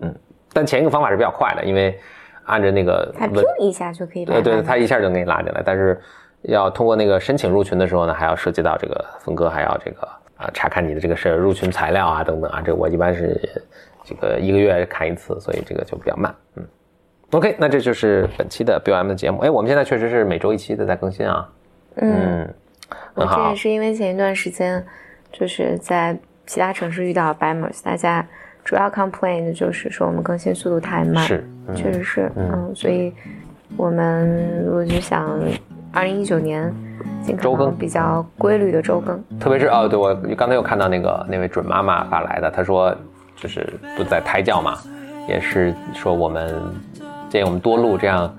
[0.00, 0.14] 嗯，
[0.52, 1.98] 但前一个方法是比较快的，因为
[2.44, 5.62] 按着那个他文一下就可以对对，他一下就给你拉进来。
[5.64, 6.00] 但是
[6.42, 13.40] 要通过那个申请入群的时候呢，还要涉及到这个峰哥还要这个啊查看你的这个是入群材料啊等等啊，这我一般是
[14.02, 16.34] 这个一个月看一次，所以这个就比较慢。
[16.56, 16.66] 嗯
[17.32, 19.38] ，OK，那这就是本期的 BOM 的节目。
[19.40, 21.48] 哎，我们现在确实是每周一期的在更新啊。
[21.96, 22.52] 嗯，
[23.14, 23.54] 很好这也。
[23.54, 24.84] 是因为前一段时间
[25.30, 28.26] 就是在其他城市遇到 Bimers，大家
[28.64, 31.74] 主要 complain 的就是说我们更新速度太慢，是，嗯。
[31.74, 33.12] 确实是，嗯，所以
[33.76, 35.38] 我们我就想，
[35.92, 36.72] 二零一九年
[37.24, 37.66] 尽可周更。
[37.68, 42.94] 能比较规律的周更，特别是哦，对我刚才有看到那个那位准妈妈发来的，她说
[43.36, 44.76] 就是不在胎教嘛，
[45.28, 46.54] 也是说我们
[47.28, 48.32] 建议我们多录，这样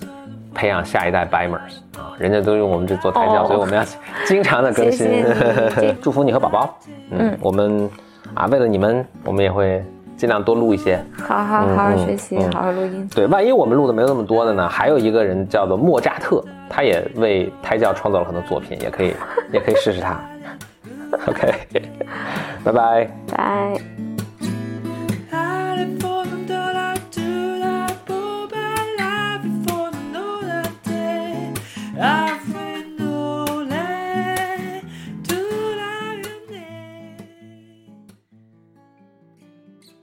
[0.53, 3.47] 培养下一代 Bimers 啊，人家都用我们这做胎教，哦。
[3.47, 3.83] 所以我们要
[4.27, 5.07] 经常的更新。
[5.07, 5.23] 谢
[5.69, 5.95] 谢你。
[6.03, 6.77] 祝福你和宝宝，
[7.11, 7.89] 嗯，我们
[8.33, 9.83] 啊为了你们，我们也会
[10.21, 13.09] 尽量多录一些，好好好好学习，好好录音。
[13.15, 14.69] 对，万一我们录的没有那么多的呢？
[14.69, 19.15] 还有一个人叫做莫扎特，他也为胎教创造了很多作品，也可以
[19.51, 20.19] 也可以试试他。
[21.25, 21.51] OK，
[22.63, 23.09] 拜拜。
[23.35, 23.81] 拜。